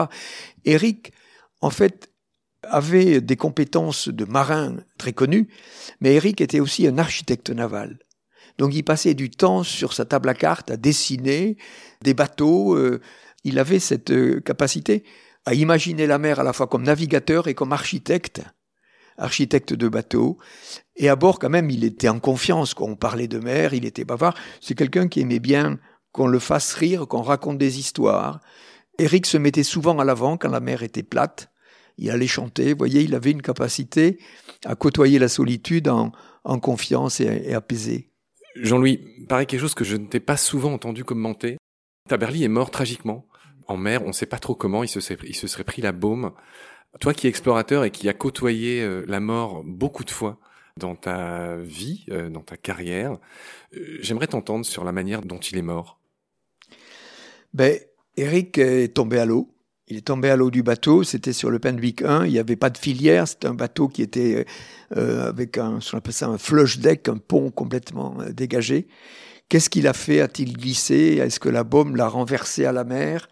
Eric, 0.64 1.12
en 1.62 1.70
fait, 1.70 2.12
avait 2.64 3.22
des 3.22 3.36
compétences 3.36 4.08
de 4.10 4.26
marin 4.26 4.78
très 4.98 5.14
connues, 5.14 5.50
mais 6.02 6.16
Eric 6.16 6.42
était 6.42 6.60
aussi 6.60 6.88
un 6.88 6.98
architecte 6.98 7.50
naval. 7.50 8.00
Donc 8.58 8.76
il 8.76 8.84
passait 8.84 9.14
du 9.14 9.30
temps 9.30 9.64
sur 9.64 9.94
sa 9.94 10.06
table 10.06 10.30
à 10.30 10.34
cartes 10.34 10.70
à 10.70 10.78
dessiner 10.78 11.58
des 12.02 12.14
bateaux. 12.14 12.76
Euh, 12.76 13.00
il 13.44 13.60
avait 13.60 13.80
cette 13.80 14.12
euh, 14.12 14.40
capacité 14.42 15.04
à 15.46 15.54
imaginer 15.54 16.08
la 16.08 16.18
mer 16.18 16.40
à 16.40 16.44
la 16.44 16.54
fois 16.54 16.68
comme 16.68 16.84
navigateur 16.84 17.48
et 17.48 17.54
comme 17.54 17.74
architecte, 17.74 18.42
architecte 19.18 19.74
de 19.74 19.88
bateau. 19.88 20.38
Et 20.96 21.10
à 21.10 21.16
bord, 21.16 21.40
quand 21.40 21.50
même, 21.50 21.70
il 21.70 21.84
était 21.84 22.10
en 22.10 22.20
confiance. 22.20 22.74
Quand 22.74 22.86
on 22.86 22.96
parlait 22.96 23.28
de 23.28 23.40
mer, 23.40 23.74
il 23.74 23.86
était 23.86 24.04
bavard. 24.04 24.36
C'est 24.62 24.76
quelqu'un 24.76 25.08
qui 25.08 25.22
aimait 25.22 25.40
bien 25.40 25.80
qu'on 26.12 26.28
le 26.28 26.40
fasse 26.40 26.74
rire, 26.74 27.08
qu'on 27.08 27.22
raconte 27.22 27.58
des 27.58 27.80
histoires. 27.80 28.40
Eric 28.98 29.26
se 29.26 29.38
mettait 29.38 29.64
souvent 29.64 29.98
à 30.00 30.04
l'avant 30.04 30.38
quand 30.38 30.50
la 30.50 30.60
mer 30.60 30.84
était 30.84 31.04
plate. 31.04 31.52
Il 31.98 32.10
allait 32.12 32.28
chanter. 32.28 32.74
Vous 32.74 32.78
voyez, 32.78 33.02
il 33.02 33.16
avait 33.16 33.32
une 33.32 33.42
capacité 33.42 34.20
à 34.66 34.76
côtoyer 34.76 35.20
la 35.20 35.30
solitude 35.30 35.88
en, 35.88 36.12
confiance 36.60 37.20
et, 37.20 37.44
et 37.46 37.54
apaisé. 37.54 38.12
Jean-Louis, 38.56 39.00
paraît 39.28 39.46
quelque 39.46 39.62
chose 39.62 39.76
que 39.76 39.84
je 39.84 39.96
ne 39.96 40.08
t'ai 40.08 40.20
pas 40.20 40.38
souvent 40.38 40.74
entendu 40.74 41.04
commenter. 41.04 41.58
Taberly 42.08 42.44
est 42.44 42.50
mort 42.50 42.72
tragiquement 42.72 43.29
en 43.70 43.78
mer. 43.78 44.04
On 44.04 44.08
ne 44.08 44.14
sait 44.14 44.26
pas 44.26 44.40
trop 44.40 44.56
comment. 44.56 44.84
Il 44.84 44.90
se, 44.90 45.00
serait, 45.00 45.64
pris 45.64 45.82
la 45.82 45.92
baume. 45.92 46.32
Toi 47.00 47.14
qui 47.14 47.28
es 47.28 47.30
explorateur 47.30 47.84
et 47.84 47.92
qui 47.92 48.10
a 48.10 48.14
côtoyé 48.14 48.82
euh, 48.82 49.06
la 49.08 49.20
mort 49.20 49.64
beaucoup 49.64 50.04
de 50.04 50.10
fois 50.10 50.40
dans 50.78 50.96
ta 50.96 51.58
vie, 51.58 52.06
euh, 52.10 52.30
dans 52.30 52.42
ta 52.42 52.58
carrière, 52.58 53.18
euh, 53.76 53.98
j'aimerais 54.02 54.28
t'entendre 54.28 54.66
sur 54.66 54.84
la 54.84 54.92
manière 54.92 55.22
dont 55.22 55.38
il 55.38 55.58
est 55.58 55.64
mort. 55.64 56.00
Ben, 57.54 57.80
Eric 58.18 58.58
est 58.58 58.96
tombé 58.96 59.20
à 59.20 59.26
l'eau. 59.26 59.54
Il 59.88 59.98
est 59.98 60.06
tombé 60.06 60.30
à 60.30 60.36
l'eau 60.36 60.52
du 60.52 60.62
bateau, 60.62 61.04
c'était 61.04 61.34
sur 61.34 61.50
le 61.50 61.58
Penwick 61.58 62.04
1, 62.04 62.26
il 62.26 62.32
n'y 62.32 62.38
avait 62.38 62.56
pas 62.56 62.70
de 62.70 62.78
filière, 62.78 63.28
c'était 63.28 63.48
un 63.48 63.56
bateau 63.56 63.88
qui 63.88 64.04
était 64.04 64.46
avec 64.92 65.58
un, 65.58 65.82
ce 65.82 65.92
qu'on 65.92 65.98
appelle 65.98 66.14
ça 66.14 66.28
un 66.28 66.38
flush 66.38 66.78
deck, 66.78 67.10
un 67.10 67.18
pont 67.18 67.50
complètement 67.50 68.16
dégagé. 68.30 68.88
Qu'est-ce 69.50 69.72
qu'il 69.72 69.88
a 69.88 69.94
fait? 69.94 70.22
A-t-il 70.22 70.54
glissé? 70.54 71.18
Est-ce 71.20 71.40
que 71.40 71.50
la 71.50 71.64
baume 71.64 71.96
l'a 71.96 72.08
renversé 72.08 72.66
à 72.66 72.72
la 72.72 72.84
mer? 72.84 73.28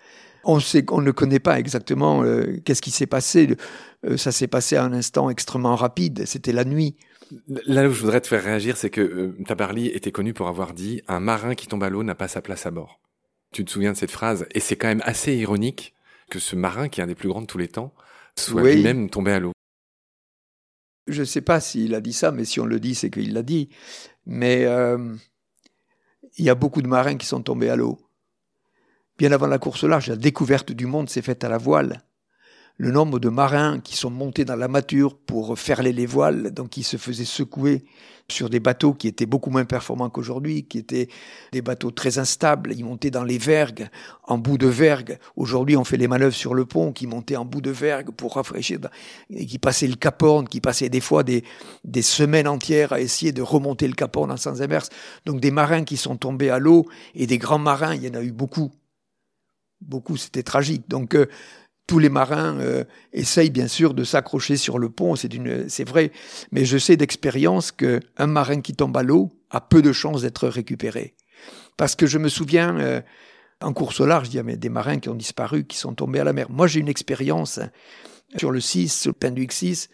On, 0.47 0.59
sait, 0.59 0.83
on 0.89 1.01
ne 1.01 1.11
connaît 1.11 1.39
pas 1.39 1.59
exactement 1.59 2.23
euh, 2.23 2.57
qu'est-ce 2.63 2.81
qui 2.81 2.91
s'est 2.91 3.05
passé. 3.05 3.55
Euh, 4.05 4.17
ça 4.17 4.31
s'est 4.31 4.47
passé 4.47 4.77
à 4.77 4.83
un 4.83 4.93
instant 4.93 5.29
extrêmement 5.29 5.75
rapide. 5.75 6.25
C'était 6.25 6.53
la 6.53 6.65
nuit. 6.65 6.95
Là 7.47 7.87
où 7.87 7.91
je 7.91 8.01
voudrais 8.01 8.21
te 8.21 8.27
faire 8.27 8.43
réagir, 8.43 8.77
c'est 8.77 8.89
que 8.89 9.01
euh, 9.01 9.37
Tabarly 9.45 9.87
était 9.87 10.13
connu 10.13 10.33
pour 10.33 10.47
avoir 10.47 10.73
dit 10.73 11.01
un 11.07 11.19
marin 11.19 11.53
qui 11.53 11.67
tombe 11.67 11.83
à 11.83 11.89
l'eau 11.89 12.03
n'a 12.03 12.15
pas 12.15 12.29
sa 12.29 12.41
place 12.41 12.65
à 12.65 12.71
bord. 12.71 13.01
Tu 13.51 13.65
te 13.65 13.69
souviens 13.69 13.91
de 13.91 13.97
cette 13.97 14.11
phrase? 14.11 14.47
Et 14.55 14.61
c'est 14.61 14.77
quand 14.77 14.87
même 14.87 15.03
assez 15.03 15.35
ironique 15.35 15.93
que 16.29 16.39
ce 16.39 16.55
marin, 16.55 16.87
qui 16.87 17.01
est 17.01 17.03
un 17.03 17.07
des 17.07 17.15
plus 17.15 17.29
grands 17.29 17.41
de 17.41 17.47
tous 17.47 17.57
les 17.57 17.67
temps, 17.67 17.93
soit 18.37 18.63
lui-même 18.63 19.09
tombé 19.09 19.31
à 19.31 19.39
l'eau. 19.39 19.51
Je 21.07 21.21
ne 21.21 21.25
sais 21.25 21.41
pas 21.41 21.59
s'il 21.59 21.93
a 21.95 22.01
dit 22.01 22.13
ça, 22.13 22.31
mais 22.31 22.45
si 22.45 22.59
on 22.59 22.65
le 22.65 22.79
dit, 22.79 22.95
c'est 22.95 23.09
qu'il 23.09 23.33
l'a 23.33 23.43
dit. 23.43 23.69
Mais 24.25 24.65
il 26.37 26.45
y 26.45 26.49
a 26.49 26.55
beaucoup 26.55 26.81
de 26.81 26.87
marins 26.87 27.15
qui 27.15 27.25
sont 27.25 27.41
tombés 27.41 27.69
à 27.69 27.75
l'eau. 27.75 28.06
Bien 29.17 29.31
avant 29.31 29.47
la 29.47 29.57
course 29.57 29.83
large, 29.83 30.09
la 30.09 30.15
découverte 30.15 30.71
du 30.71 30.85
monde 30.85 31.09
s'est 31.09 31.23
faite 31.23 31.43
à 31.43 31.49
la 31.49 31.57
voile. 31.57 32.03
Le 32.79 32.91
nombre 32.91 33.17
de 33.17 33.29
marins 33.29 33.79
qui 33.79 33.97
sont 33.97 34.11
montés 34.11 34.45
dans 34.45 34.55
la 34.55 34.67
mature 34.67 35.17
pour 35.17 35.57
ferler 35.57 35.91
les 35.91 36.05
voiles, 36.05 36.51
donc 36.51 36.69
qui 36.69 36.83
se 36.83 36.97
faisaient 36.97 37.25
secouer 37.25 37.85
sur 38.29 38.51
des 38.51 38.59
bateaux 38.59 38.93
qui 38.93 39.07
étaient 39.07 39.25
beaucoup 39.25 39.49
moins 39.49 39.65
performants 39.65 40.11
qu'aujourd'hui, 40.11 40.65
qui 40.65 40.77
étaient 40.77 41.07
des 41.51 41.63
bateaux 41.63 41.89
très 41.89 42.19
instables. 42.19 42.73
Ils 42.77 42.85
montaient 42.85 43.09
dans 43.09 43.23
les 43.23 43.39
vergues, 43.39 43.89
en 44.27 44.37
bout 44.37 44.59
de 44.59 44.67
vergue. 44.67 45.17
Aujourd'hui, 45.35 45.75
on 45.75 45.83
fait 45.83 45.97
les 45.97 46.07
manœuvres 46.07 46.35
sur 46.35 46.53
le 46.53 46.65
pont, 46.65 46.91
qui 46.91 47.07
montaient 47.07 47.37
en 47.37 47.45
bout 47.45 47.61
de 47.61 47.71
vergue 47.71 48.11
pour 48.11 48.35
rafraîchir, 48.35 48.77
et 49.31 49.47
qui 49.47 49.57
passaient 49.57 49.87
le 49.87 49.95
Cap 49.95 50.21
Horn, 50.21 50.47
qui 50.47 50.61
passaient 50.61 50.89
des 50.89 51.01
fois 51.01 51.23
des, 51.23 51.43
semaines 52.03 52.47
entières 52.47 52.93
à 52.93 53.01
essayer 53.01 53.31
de 53.31 53.41
remonter 53.41 53.87
le 53.87 53.95
Cap 53.95 54.15
Horn 54.15 54.29
en 54.29 54.37
sens 54.37 54.61
inverse. 54.61 54.89
Donc 55.25 55.39
des 55.39 55.49
marins 55.49 55.83
qui 55.83 55.97
sont 55.97 56.17
tombés 56.17 56.51
à 56.51 56.59
l'eau, 56.59 56.85
et 57.15 57.25
des 57.25 57.39
grands 57.39 57.57
marins, 57.57 57.95
il 57.95 58.03
y 58.03 58.09
en 58.09 58.13
a 58.13 58.21
eu 58.21 58.31
beaucoup 58.31 58.71
beaucoup, 59.81 60.17
c'était 60.17 60.43
tragique. 60.43 60.87
Donc 60.89 61.15
euh, 61.15 61.27
tous 61.87 61.99
les 61.99 62.09
marins 62.09 62.59
euh, 62.59 62.83
essayent 63.13 63.49
bien 63.49 63.67
sûr 63.67 63.93
de 63.93 64.03
s'accrocher 64.03 64.57
sur 64.57 64.77
le 64.77 64.89
pont, 64.89 65.15
c'est 65.15 65.87
vrai, 65.87 66.11
mais 66.51 66.65
je 66.65 66.77
sais 66.77 66.97
d'expérience 66.97 67.71
que 67.71 68.01
un 68.17 68.27
marin 68.27 68.61
qui 68.61 68.73
tombe 68.73 68.95
à 68.97 69.03
l'eau 69.03 69.31
a 69.49 69.61
peu 69.61 69.81
de 69.81 69.93
chances 69.93 70.21
d'être 70.21 70.49
récupéré, 70.49 71.15
parce 71.77 71.95
que 71.95 72.05
je 72.05 72.17
me 72.17 72.27
souviens 72.27 72.77
euh, 72.77 73.01
en 73.61 73.73
course 73.73 74.01
au 74.01 74.05
large, 74.05 74.27
il 74.27 74.35
y 74.35 74.39
a 74.39 74.43
des 74.43 74.69
marins 74.69 74.99
qui 74.99 75.09
ont 75.09 75.15
disparu, 75.15 75.65
qui 75.65 75.77
sont 75.77 75.93
tombés 75.93 76.19
à 76.19 76.23
la 76.23 76.33
mer. 76.33 76.47
Moi, 76.51 76.67
j'ai 76.67 76.79
une 76.79 76.89
expérience 76.89 77.59
sur 78.35 78.51
le 78.51 78.59
6, 78.59 79.01
sur 79.01 79.09
le 79.11 79.13
Penduic 79.13 79.51
6, 79.51 79.89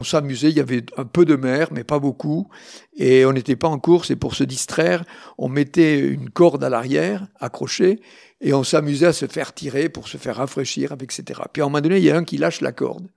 on 0.00 0.04
s'amusait, 0.04 0.48
il 0.48 0.56
y 0.56 0.60
avait 0.60 0.84
un 0.96 1.04
peu 1.04 1.24
de 1.24 1.36
mer, 1.36 1.68
mais 1.72 1.84
pas 1.84 1.98
beaucoup, 1.98 2.48
et 2.96 3.26
on 3.26 3.32
n'était 3.32 3.56
pas 3.56 3.68
en 3.68 3.78
course, 3.78 4.10
et 4.10 4.16
pour 4.16 4.34
se 4.34 4.44
distraire, 4.44 5.04
on 5.36 5.48
mettait 5.48 5.98
une 5.98 6.30
corde 6.30 6.64
à 6.64 6.70
l'arrière, 6.70 7.26
accrochée, 7.38 8.00
et 8.40 8.54
on 8.54 8.64
s'amusait 8.64 9.06
à 9.06 9.12
se 9.12 9.26
faire 9.26 9.52
tirer 9.52 9.88
pour 9.88 10.08
se 10.08 10.16
faire 10.16 10.36
rafraîchir, 10.36 10.92
etc. 10.92 11.40
Puis 11.52 11.62
à 11.62 11.66
un 11.66 11.68
moment 11.68 11.80
donné, 11.80 11.98
il 11.98 12.04
y 12.04 12.10
a 12.10 12.16
un 12.16 12.24
qui 12.24 12.38
lâche 12.38 12.60
la 12.60 12.72
corde. 12.72 13.08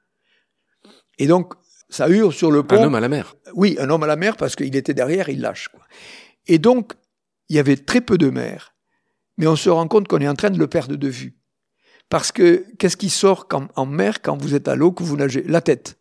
Et 1.17 1.27
donc, 1.27 1.53
ça 1.89 2.09
hurle 2.09 2.33
sur 2.33 2.51
le 2.51 2.63
pont. 2.63 2.81
Un 2.81 2.87
homme 2.87 2.95
à 2.95 2.99
la 2.99 3.09
mer. 3.09 3.35
Oui, 3.53 3.77
un 3.79 3.89
homme 3.89 4.03
à 4.03 4.07
la 4.07 4.15
mer, 4.15 4.35
parce 4.35 4.55
qu'il 4.55 4.75
était 4.75 4.93
derrière, 4.93 5.29
il 5.29 5.41
lâche. 5.41 5.69
Quoi. 5.69 5.81
Et 6.47 6.57
donc, 6.57 6.93
il 7.49 7.55
y 7.55 7.59
avait 7.59 7.77
très 7.77 8.01
peu 8.01 8.17
de 8.17 8.29
mer. 8.29 8.75
Mais 9.37 9.47
on 9.47 9.55
se 9.55 9.69
rend 9.69 9.87
compte 9.87 10.07
qu'on 10.07 10.19
est 10.19 10.27
en 10.27 10.35
train 10.35 10.49
de 10.49 10.59
le 10.59 10.67
perdre 10.67 10.95
de 10.95 11.07
vue. 11.07 11.37
Parce 12.09 12.31
que 12.31 12.65
qu'est-ce 12.77 12.97
qui 12.97 13.09
sort 13.09 13.47
en 13.75 13.85
mer 13.85 14.21
quand 14.21 14.39
vous 14.41 14.55
êtes 14.55 14.67
à 14.67 14.75
l'eau, 14.75 14.91
que 14.91 15.03
vous 15.03 15.17
nagez? 15.17 15.43
La 15.43 15.61
tête. 15.61 15.99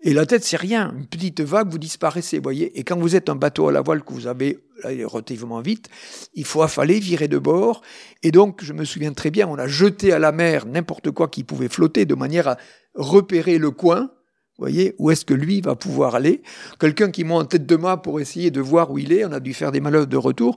Et 0.00 0.12
la 0.12 0.26
tête, 0.26 0.44
c'est 0.44 0.56
rien. 0.56 0.92
Une 0.96 1.06
petite 1.06 1.40
vague, 1.40 1.70
vous 1.70 1.78
disparaissez, 1.78 2.38
voyez. 2.38 2.78
Et 2.78 2.84
quand 2.84 2.98
vous 2.98 3.16
êtes 3.16 3.28
un 3.28 3.36
bateau 3.36 3.68
à 3.68 3.72
la 3.72 3.80
voile 3.80 4.04
que 4.04 4.12
vous 4.12 4.26
avez, 4.26 4.58
là, 4.82 4.92
il 4.92 5.00
est 5.00 5.04
relativement 5.04 5.60
vite, 5.60 5.88
il 6.34 6.44
faut 6.44 6.62
affaler, 6.62 6.98
virer 6.98 7.28
de 7.28 7.38
bord. 7.38 7.82
Et 8.22 8.30
donc, 8.30 8.62
je 8.64 8.72
me 8.72 8.84
souviens 8.84 9.12
très 9.12 9.30
bien, 9.30 9.46
on 9.48 9.56
a 9.56 9.66
jeté 9.66 10.12
à 10.12 10.18
la 10.18 10.32
mer 10.32 10.66
n'importe 10.66 11.10
quoi 11.10 11.28
qui 11.28 11.44
pouvait 11.44 11.68
flotter 11.68 12.04
de 12.06 12.14
manière 12.14 12.48
à 12.48 12.56
repérer 12.94 13.58
le 13.58 13.70
coin 13.70 14.10
voyez, 14.58 14.94
où 14.98 15.10
est-ce 15.10 15.24
que 15.24 15.34
lui 15.34 15.60
va 15.60 15.74
pouvoir 15.74 16.14
aller 16.14 16.42
Quelqu'un 16.78 17.10
qui 17.10 17.24
monte 17.24 17.44
en 17.44 17.46
tête 17.46 17.66
de 17.66 17.76
mât 17.76 17.98
pour 17.98 18.20
essayer 18.20 18.50
de 18.50 18.60
voir 18.60 18.90
où 18.90 18.98
il 18.98 19.12
est, 19.12 19.24
on 19.24 19.32
a 19.32 19.40
dû 19.40 19.54
faire 19.54 19.72
des 19.72 19.80
malheurs 19.80 20.06
de 20.06 20.16
retour. 20.16 20.56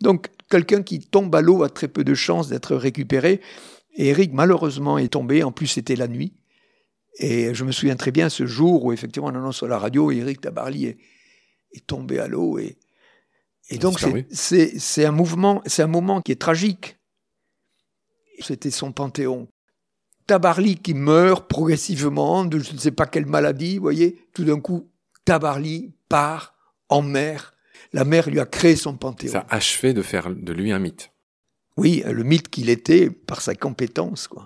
Donc, 0.00 0.28
quelqu'un 0.50 0.82
qui 0.82 1.00
tombe 1.00 1.34
à 1.34 1.40
l'eau 1.40 1.62
a 1.62 1.68
très 1.68 1.88
peu 1.88 2.04
de 2.04 2.14
chances 2.14 2.48
d'être 2.48 2.74
récupéré. 2.74 3.40
Et 3.96 4.08
Eric, 4.08 4.32
malheureusement, 4.32 4.98
est 4.98 5.08
tombé. 5.08 5.42
En 5.42 5.52
plus, 5.52 5.68
c'était 5.68 5.96
la 5.96 6.08
nuit. 6.08 6.34
Et 7.18 7.54
je 7.54 7.64
me 7.64 7.72
souviens 7.72 7.96
très 7.96 8.10
bien 8.10 8.28
ce 8.28 8.46
jour 8.46 8.84
où, 8.84 8.92
effectivement, 8.92 9.28
on 9.28 9.34
annonce 9.34 9.56
sur 9.56 9.68
la 9.68 9.78
radio, 9.78 10.10
Eric 10.10 10.40
Tabarly 10.40 10.86
est, 10.86 10.98
est 11.72 11.86
tombé 11.86 12.18
à 12.18 12.28
l'eau. 12.28 12.58
Et, 12.58 12.76
et 13.68 13.78
donc, 13.78 13.98
c'est 14.30 15.04
un 15.04 15.12
mouvement, 15.12 15.62
c'est 15.66 15.82
un 15.82 15.88
moment 15.88 16.20
qui 16.20 16.32
est 16.32 16.40
tragique. 16.40 16.98
C'était 18.40 18.70
son 18.70 18.92
panthéon. 18.92 19.48
Tabarly 20.26 20.76
qui 20.76 20.94
meurt 20.94 21.48
progressivement 21.48 22.44
de 22.44 22.58
je 22.58 22.72
ne 22.72 22.78
sais 22.78 22.90
pas 22.90 23.06
quelle 23.06 23.26
maladie, 23.26 23.76
vous 23.76 23.82
voyez, 23.82 24.18
tout 24.34 24.44
d'un 24.44 24.60
coup, 24.60 24.90
Tabarly 25.24 25.94
part 26.08 26.54
en 26.88 27.02
mer. 27.02 27.54
La 27.92 28.04
mer 28.04 28.28
lui 28.28 28.40
a 28.40 28.46
créé 28.46 28.76
son 28.76 28.96
panthéon. 28.96 29.32
Ça 29.32 29.46
a 29.48 29.56
achevé 29.56 29.94
de 29.94 30.02
faire 30.02 30.34
de 30.34 30.52
lui 30.52 30.72
un 30.72 30.78
mythe. 30.78 31.12
Oui, 31.76 32.02
le 32.06 32.24
mythe 32.24 32.48
qu'il 32.48 32.68
était 32.70 33.10
par 33.10 33.40
sa 33.40 33.54
compétence, 33.54 34.28
quoi. 34.28 34.44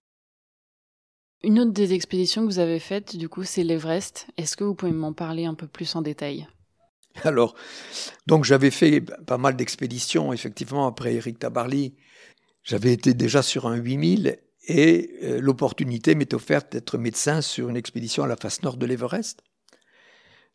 Une 1.42 1.58
autre 1.58 1.72
des 1.72 1.94
expéditions 1.94 2.42
que 2.42 2.52
vous 2.52 2.58
avez 2.58 2.80
faites, 2.80 3.16
du 3.16 3.30
coup, 3.30 3.44
c'est 3.44 3.64
l'Everest. 3.64 4.26
Est-ce 4.36 4.58
que 4.58 4.64
vous 4.64 4.74
pouvez 4.74 4.92
m'en 4.92 5.14
parler 5.14 5.46
un 5.46 5.54
peu 5.54 5.66
plus 5.66 5.96
en 5.96 6.02
détail? 6.02 6.46
Alors, 7.24 7.54
donc 8.26 8.44
j'avais 8.44 8.70
fait 8.70 9.00
pas 9.00 9.38
mal 9.38 9.56
d'expéditions, 9.56 10.32
effectivement, 10.32 10.86
après 10.86 11.14
Eric 11.14 11.38
Tabarly. 11.38 11.94
J'avais 12.62 12.92
été 12.92 13.14
déjà 13.14 13.42
sur 13.42 13.66
un 13.66 13.76
8000 13.76 14.38
et 14.68 15.18
euh, 15.22 15.40
l'opportunité 15.40 16.14
m'est 16.14 16.34
offerte 16.34 16.72
d'être 16.72 16.98
médecin 16.98 17.40
sur 17.40 17.68
une 17.68 17.76
expédition 17.76 18.22
à 18.22 18.26
la 18.26 18.36
face 18.36 18.62
nord 18.62 18.76
de 18.76 18.86
l'Everest. 18.86 19.42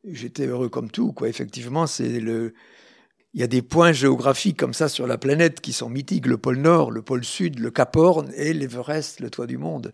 J'étais 0.08 0.46
heureux 0.46 0.70
comme 0.70 0.92
tout, 0.92 1.14
quoi. 1.14 1.28
Effectivement, 1.28 1.88
c'est 1.88 2.20
le. 2.20 2.54
Il 3.34 3.42
y 3.42 3.44
a 3.44 3.48
des 3.48 3.62
points 3.62 3.92
géographiques 3.92 4.58
comme 4.58 4.74
ça 4.74 4.88
sur 4.88 5.08
la 5.08 5.18
planète 5.18 5.60
qui 5.60 5.74
sont 5.74 5.90
mythiques 5.90 6.28
le 6.28 6.38
pôle 6.38 6.58
Nord, 6.58 6.92
le 6.92 7.02
pôle 7.02 7.26
Sud, 7.26 7.60
le 7.60 7.70
Cap 7.70 7.98
Horn 7.98 8.32
et 8.38 8.54
l'Everest, 8.54 9.20
le 9.20 9.30
toit 9.30 9.48
du 9.48 9.58
monde. 9.58 9.92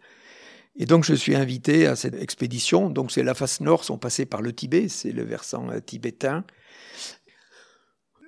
Et 0.77 0.85
donc 0.85 1.03
je 1.03 1.13
suis 1.13 1.35
invité 1.35 1.87
à 1.87 1.95
cette 1.95 2.15
expédition. 2.15 2.89
Donc 2.89 3.11
c'est 3.11 3.23
la 3.23 3.33
face 3.33 3.61
nord, 3.61 3.83
sont 3.83 3.97
passés 3.97 4.25
par 4.25 4.41
le 4.41 4.53
Tibet, 4.53 4.87
c'est 4.87 5.11
le 5.11 5.23
versant 5.23 5.69
euh, 5.69 5.79
tibétain. 5.79 6.45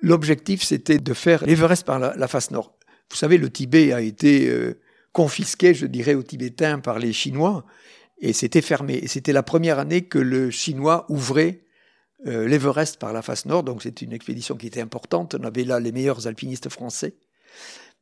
L'objectif 0.02 0.62
c'était 0.62 0.98
de 0.98 1.14
faire 1.14 1.44
l'Everest 1.46 1.84
par 1.84 1.98
la, 1.98 2.28
face 2.28 2.50
nord. 2.50 2.76
Vous 3.10 3.16
savez, 3.16 3.38
le 3.38 3.50
Tibet 3.50 3.92
a 3.92 4.00
été 4.00 4.48
euh, 4.48 4.80
confisqué, 5.12 5.72
je 5.74 5.86
dirais, 5.86 6.14
aux 6.14 6.22
Tibétains 6.22 6.80
par 6.80 6.98
les 6.98 7.12
Chinois, 7.12 7.64
et 8.18 8.32
c'était 8.32 8.60
fermé. 8.60 8.94
Et 8.94 9.08
c'était 9.08 9.32
la 9.32 9.42
première 9.42 9.78
année 9.78 10.02
que 10.02 10.18
le 10.18 10.50
Chinois 10.50 11.06
ouvrait 11.08 11.64
euh, 12.26 12.46
l'Everest 12.46 12.98
par 12.98 13.12
la 13.12 13.22
face 13.22 13.46
nord, 13.46 13.62
donc 13.62 13.82
c'était 13.82 14.04
une 14.04 14.12
expédition 14.12 14.56
qui 14.56 14.66
était 14.66 14.80
importante. 14.80 15.36
On 15.38 15.44
avait 15.44 15.64
là 15.64 15.80
les 15.80 15.92
meilleurs 15.92 16.26
alpinistes 16.26 16.68
français. 16.68 17.14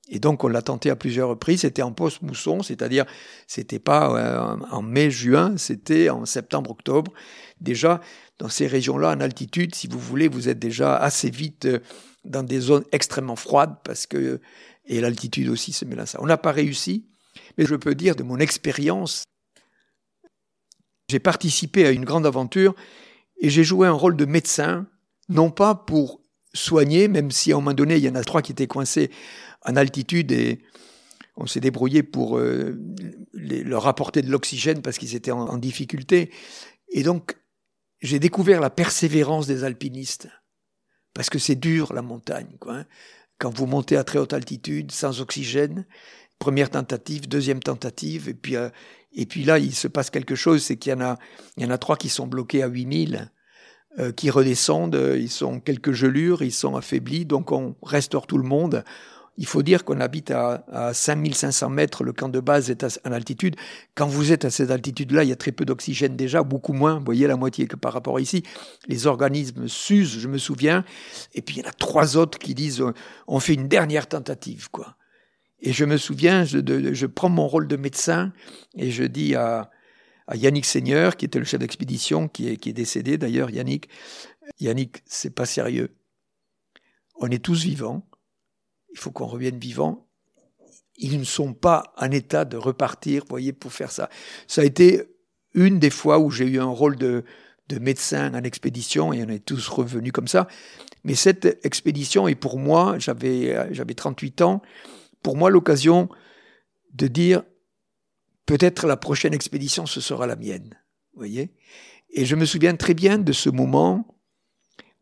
Et 0.09 0.19
donc 0.19 0.45
on 0.45 0.49
l'a 0.49 0.62
tenté 0.62 0.91
à 0.91 0.97
plusieurs 0.97 1.29
reprises. 1.29 1.61
C'était 1.61 1.83
en 1.83 1.93
post-mousson, 1.93 2.62
c'est-à-dire 2.62 3.05
c'était 3.47 3.79
pas 3.79 4.15
euh, 4.17 4.57
en 4.71 4.83
mai-juin, 4.83 5.57
c'était 5.57 6.11
en 6.11 6.27
septembre-octobre. 6.27 7.12
Déjà 7.61 8.01
dans 8.38 8.49
ces 8.49 8.67
régions-là, 8.67 9.11
en 9.11 9.21
altitude, 9.21 9.75
si 9.75 9.87
vous 9.87 10.01
voulez, 10.01 10.29
vous 10.29 10.49
êtes 10.49 10.59
déjà 10.59 10.97
assez 10.97 11.31
vite 11.31 11.67
euh, 11.67 11.79
dans 12.25 12.43
des 12.43 12.61
zones 12.61 12.85
extrêmement 12.93 13.37
froides 13.37 13.77
parce 13.85 14.07
que 14.07 14.41
et 14.87 15.01
l'altitude 15.01 15.49
aussi 15.49 15.73
se 15.73 15.85
mêle 15.85 16.01
à 16.01 16.07
ça. 16.07 16.19
On 16.21 16.27
n'a 16.27 16.37
pas 16.37 16.53
réussi, 16.53 17.07
mais 17.57 17.67
je 17.67 17.75
peux 17.75 17.95
dire 17.95 18.17
de 18.17 18.23
mon 18.23 18.38
expérience, 18.38 19.25
j'ai 21.09 21.21
participé 21.21 21.87
à 21.87 21.91
une 21.91 22.05
grande 22.05 22.27
aventure 22.27 22.75
et 23.41 23.51
j'ai 23.51 23.65
joué 23.65 23.87
un 23.87 23.93
rôle 23.93 24.17
de 24.17 24.25
médecin, 24.25 24.87
non 25.29 25.51
pas 25.51 25.75
pour 25.75 26.21
soigner, 26.55 27.09
même 27.09 27.31
si 27.31 27.53
à 27.53 27.57
un 27.57 27.59
moment 27.59 27.75
donné, 27.75 27.97
il 27.97 28.05
y 28.05 28.09
en 28.09 28.15
a 28.15 28.25
trois 28.25 28.43
qui 28.43 28.53
étaient 28.53 28.67
coincés 28.67 29.11
en 29.64 29.77
altitude 29.77 30.33
et 30.33 30.62
on 31.37 31.46
s'est 31.46 31.61
débrouillé 31.61 32.03
pour 32.03 32.38
euh, 32.38 32.79
leur 33.33 33.87
apporter 33.87 34.22
de 34.22 34.31
l'oxygène 34.31 34.83
parce 34.83 34.98
qu'ils 34.98 35.14
étaient 35.14 35.31
en, 35.31 35.57
difficulté. 35.57 36.31
Et 36.90 37.03
donc, 37.03 37.37
j'ai 38.01 38.18
découvert 38.18 38.61
la 38.61 38.70
persévérance 38.70 39.46
des 39.46 39.64
alpinistes. 39.64 40.29
Parce 41.14 41.31
que 41.31 41.38
c'est 41.38 41.57
dur, 41.57 41.92
la 41.92 42.03
montagne. 42.03 42.57
Hein. 42.68 42.85
Quand 43.38 43.55
vous 43.55 43.66
montez 43.66 43.96
à 43.96 44.05
très 44.05 44.18
haute 44.18 44.33
altitude, 44.33 44.92
sans 44.92 45.20
oxygène, 45.20 45.87
première 46.38 46.70
tentative, 46.70 47.29
deuxième 47.29 47.61
tentative, 47.61 48.29
et 48.29 48.35
puis, 48.35 48.57
euh, 48.57 48.70
et 49.12 49.27
puis 49.27 49.44
là, 49.44 49.59
il 49.59 49.75
se 49.75 49.88
passe 49.88 50.11
quelque 50.11 50.35
chose, 50.35 50.62
c'est 50.62 50.77
qu'il 50.77 50.90
y 50.90 50.94
en 50.94 51.01
a, 51.01 51.18
il 51.57 51.62
y 51.62 51.66
en 51.66 51.70
a 51.70 51.79
trois 51.79 51.96
qui 51.96 52.09
sont 52.09 52.27
bloqués 52.27 52.62
à 52.62 52.66
8000, 52.66 53.31
euh, 53.98 54.11
qui 54.11 54.31
redescendent, 54.31 55.16
ils 55.18 55.31
sont 55.31 55.61
quelques 55.61 55.92
gelures, 55.92 56.42
ils 56.42 56.53
sont 56.53 56.77
affaiblis, 56.77 57.27
donc 57.27 57.53
on 57.53 57.77
restaure 57.83 58.27
tout 58.27 58.38
le 58.38 58.48
monde. 58.48 58.85
Il 59.38 59.47
faut 59.47 59.62
dire 59.62 59.85
qu'on 59.85 60.01
habite 60.01 60.31
à, 60.31 60.64
à 60.71 60.92
5500 60.92 61.71
mètres, 61.71 62.05
le 62.05 62.12
camp 62.12 62.29
de 62.29 62.40
base 62.40 62.71
est 62.71 62.85
en 63.07 63.12
altitude. 63.12 63.57
Quand 63.95 64.07
vous 64.07 64.31
êtes 64.31 64.45
à 64.45 64.51
cette 64.51 64.71
altitude-là, 64.71 65.25
il 65.25 65.31
y 65.31 65.33
a 65.33 65.37
très 65.37 65.53
peu 65.53 65.64
d'oxygène 65.64 66.16
déjà, 66.16 66.42
beaucoup 66.42 66.75
moins, 66.75 66.99
vous 66.99 67.05
voyez 67.05 67.27
la 67.27 67.37
moitié 67.37 67.66
que 67.66 67.77
par 67.77 67.92
rapport 67.92 68.18
à 68.18 68.21
ici. 68.21 68.42
Les 68.88 69.07
organismes 69.07 69.68
s'usent, 69.68 70.18
je 70.18 70.29
me 70.29 70.38
souviens. 70.38 70.85
Et 71.35 71.40
puis 71.40 71.57
il 71.57 71.62
y 71.62 71.66
en 71.66 71.68
a 71.68 71.73
trois 71.73 72.16
autres 72.16 72.38
qui 72.38 72.55
disent 72.55 72.85
on 73.27 73.40
fait 73.40 73.55
une 73.55 73.68
dernière 73.68 74.07
tentative, 74.07 74.71
quoi. 74.71 74.97
Et 75.62 75.73
je 75.73 75.85
me 75.85 75.97
souviens, 75.97 76.45
je, 76.45 76.59
je 76.92 77.07
prends 77.07 77.29
mon 77.29 77.47
rôle 77.47 77.68
de 77.68 77.77
médecin 77.77 78.33
et 78.75 78.90
je 78.90 79.05
dis 79.05 79.37
à, 79.37 79.71
à 80.27 80.37
Yannick 80.37 80.66
Seigneur, 80.66 81.16
qui 81.16 81.25
était 81.25 81.38
le 81.38 81.45
chef 81.45 81.61
d'expédition, 81.61 82.29
qui 82.29 82.49
est, 82.49 82.57
qui 82.57 82.71
est 82.71 82.75
décédé 82.75 83.16
d'ailleurs, 83.16 83.51
Yannick, 83.51 83.88
Yannick, 84.61 85.03
c'est 85.07 85.35
pas 85.35 85.47
sérieux. 85.47 85.95
On 87.21 87.29
est 87.29 87.42
tous 87.42 87.62
vivants 87.62 88.05
il 88.93 88.99
faut 88.99 89.11
qu'on 89.11 89.27
revienne 89.27 89.59
vivant. 89.59 90.07
Ils 90.97 91.19
ne 91.19 91.25
sont 91.25 91.55
pas 91.55 91.93
en 91.97 92.11
état 92.11 92.45
de 92.45 92.57
repartir, 92.57 93.25
voyez, 93.29 93.53
pour 93.53 93.73
faire 93.73 93.91
ça. 93.91 94.09
Ça 94.47 94.61
a 94.61 94.65
été 94.65 95.03
une 95.55 95.79
des 95.79 95.91
fois 95.91 96.19
où 96.19 96.31
j'ai 96.31 96.47
eu 96.47 96.61
un 96.61 96.67
rôle 96.67 96.97
de, 96.97 97.25
de 97.69 97.79
médecin 97.79 98.35
en 98.35 98.43
expédition 98.43 99.13
et 99.13 99.23
on 99.25 99.29
est 99.29 99.45
tous 99.45 99.69
revenus 99.69 100.13
comme 100.13 100.29
ça. 100.29 100.49
Mais 101.05 101.15
cette 101.15 101.65
expédition 101.65 102.29
est 102.29 102.35
pour 102.35 102.59
moi, 102.59 102.97
j'avais, 102.99 103.73
j'avais 103.73 103.95
38 103.95 104.43
ans, 104.43 104.63
pour 105.23 105.37
moi 105.37 105.51
l'occasion 105.51 106.09
de 106.93 107.07
dire 107.07 107.43
peut-être 108.47 108.87
la 108.87 108.97
prochaine 108.97 109.35
expédition 109.35 109.87
ce 109.87 110.01
sera 110.01 110.27
la 110.27 110.37
mienne. 110.37 110.79
voyez 111.15 111.55
Et 112.11 112.25
je 112.25 112.37
me 112.37 112.45
souviens 112.45 112.77
très 112.77 112.95
bien 112.95 113.19
de 113.19 113.33
ce 113.33 113.49
moment 113.49 114.12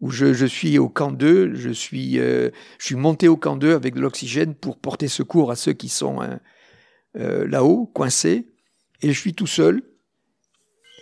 où 0.00 0.10
je, 0.10 0.46
suis 0.46 0.78
au 0.78 0.88
camp 0.88 1.12
2, 1.12 1.54
je 1.54 1.70
suis, 1.70 2.18
euh, 2.18 2.50
je 2.78 2.86
suis 2.86 2.94
monté 2.94 3.28
au 3.28 3.36
camp 3.36 3.56
2 3.56 3.74
avec 3.74 3.94
de 3.94 4.00
l'oxygène 4.00 4.54
pour 4.54 4.78
porter 4.78 5.08
secours 5.08 5.50
à 5.50 5.56
ceux 5.56 5.74
qui 5.74 5.88
sont 5.88 6.20
hein, 6.20 6.40
euh, 7.16 7.46
là-haut, 7.46 7.86
coincés, 7.86 8.48
et 9.02 9.12
je 9.12 9.18
suis 9.18 9.34
tout 9.34 9.46
seul, 9.46 9.82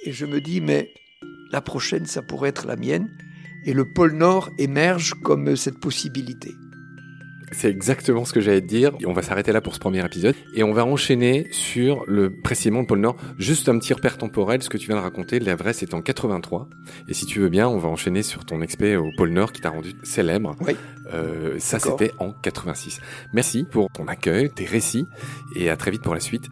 et 0.04 0.12
je 0.12 0.26
me 0.26 0.40
dis, 0.40 0.60
mais 0.60 0.90
la 1.52 1.60
prochaine, 1.60 2.06
ça 2.06 2.22
pourrait 2.22 2.50
être 2.50 2.66
la 2.66 2.76
mienne, 2.76 3.08
et 3.64 3.72
le 3.72 3.92
pôle 3.92 4.12
Nord 4.12 4.50
émerge 4.58 5.14
comme 5.22 5.54
cette 5.54 5.78
possibilité. 5.78 6.50
C'est 7.52 7.70
exactement 7.70 8.24
ce 8.24 8.32
que 8.32 8.40
j'allais 8.40 8.60
te 8.60 8.66
dire. 8.66 8.92
On 9.06 9.12
va 9.12 9.22
s'arrêter 9.22 9.52
là 9.52 9.60
pour 9.60 9.74
ce 9.74 9.80
premier 9.80 10.04
épisode 10.04 10.34
et 10.54 10.62
on 10.62 10.72
va 10.72 10.84
enchaîner 10.84 11.48
sur 11.50 12.04
le 12.06 12.30
précisément 12.30 12.80
le 12.80 12.86
pôle 12.86 13.00
Nord. 13.00 13.16
Juste 13.38 13.68
un 13.68 13.78
petit 13.78 13.92
repère 13.94 14.18
temporel, 14.18 14.62
ce 14.62 14.68
que 14.68 14.76
tu 14.76 14.86
viens 14.86 14.96
de 14.96 15.00
raconter, 15.00 15.38
l'Everest 15.38 15.82
est 15.82 15.94
en 15.94 16.02
83. 16.02 16.68
Et 17.08 17.14
si 17.14 17.26
tu 17.26 17.40
veux 17.40 17.48
bien, 17.48 17.68
on 17.68 17.78
va 17.78 17.88
enchaîner 17.88 18.22
sur 18.22 18.44
ton 18.44 18.60
expé 18.60 18.96
au 18.96 19.10
pôle 19.16 19.30
Nord 19.30 19.52
qui 19.52 19.60
t'a 19.60 19.70
rendu 19.70 19.94
célèbre. 20.02 20.54
Oui. 20.60 20.76
Euh, 21.12 21.56
ça, 21.58 21.78
c'était 21.78 22.12
en 22.18 22.32
86. 22.32 23.00
Merci 23.32 23.64
pour 23.64 23.90
ton 23.90 24.06
accueil, 24.08 24.50
tes 24.50 24.64
récits 24.64 25.06
et 25.56 25.70
à 25.70 25.76
très 25.76 25.90
vite 25.90 26.02
pour 26.02 26.14
la 26.14 26.20
suite. 26.20 26.48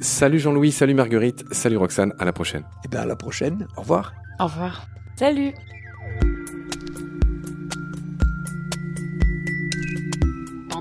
Salut 0.00 0.38
Jean-Louis, 0.38 0.70
salut 0.70 0.94
Marguerite, 0.94 1.44
salut 1.52 1.76
Roxane, 1.76 2.14
à 2.18 2.24
la 2.24 2.32
prochaine. 2.32 2.62
Et 2.62 2.86
eh 2.86 2.88
bien 2.88 3.00
à 3.00 3.06
la 3.06 3.16
prochaine. 3.16 3.66
Au 3.76 3.80
revoir. 3.80 4.12
Au 4.38 4.44
revoir. 4.44 4.86
Salut. 5.16 5.52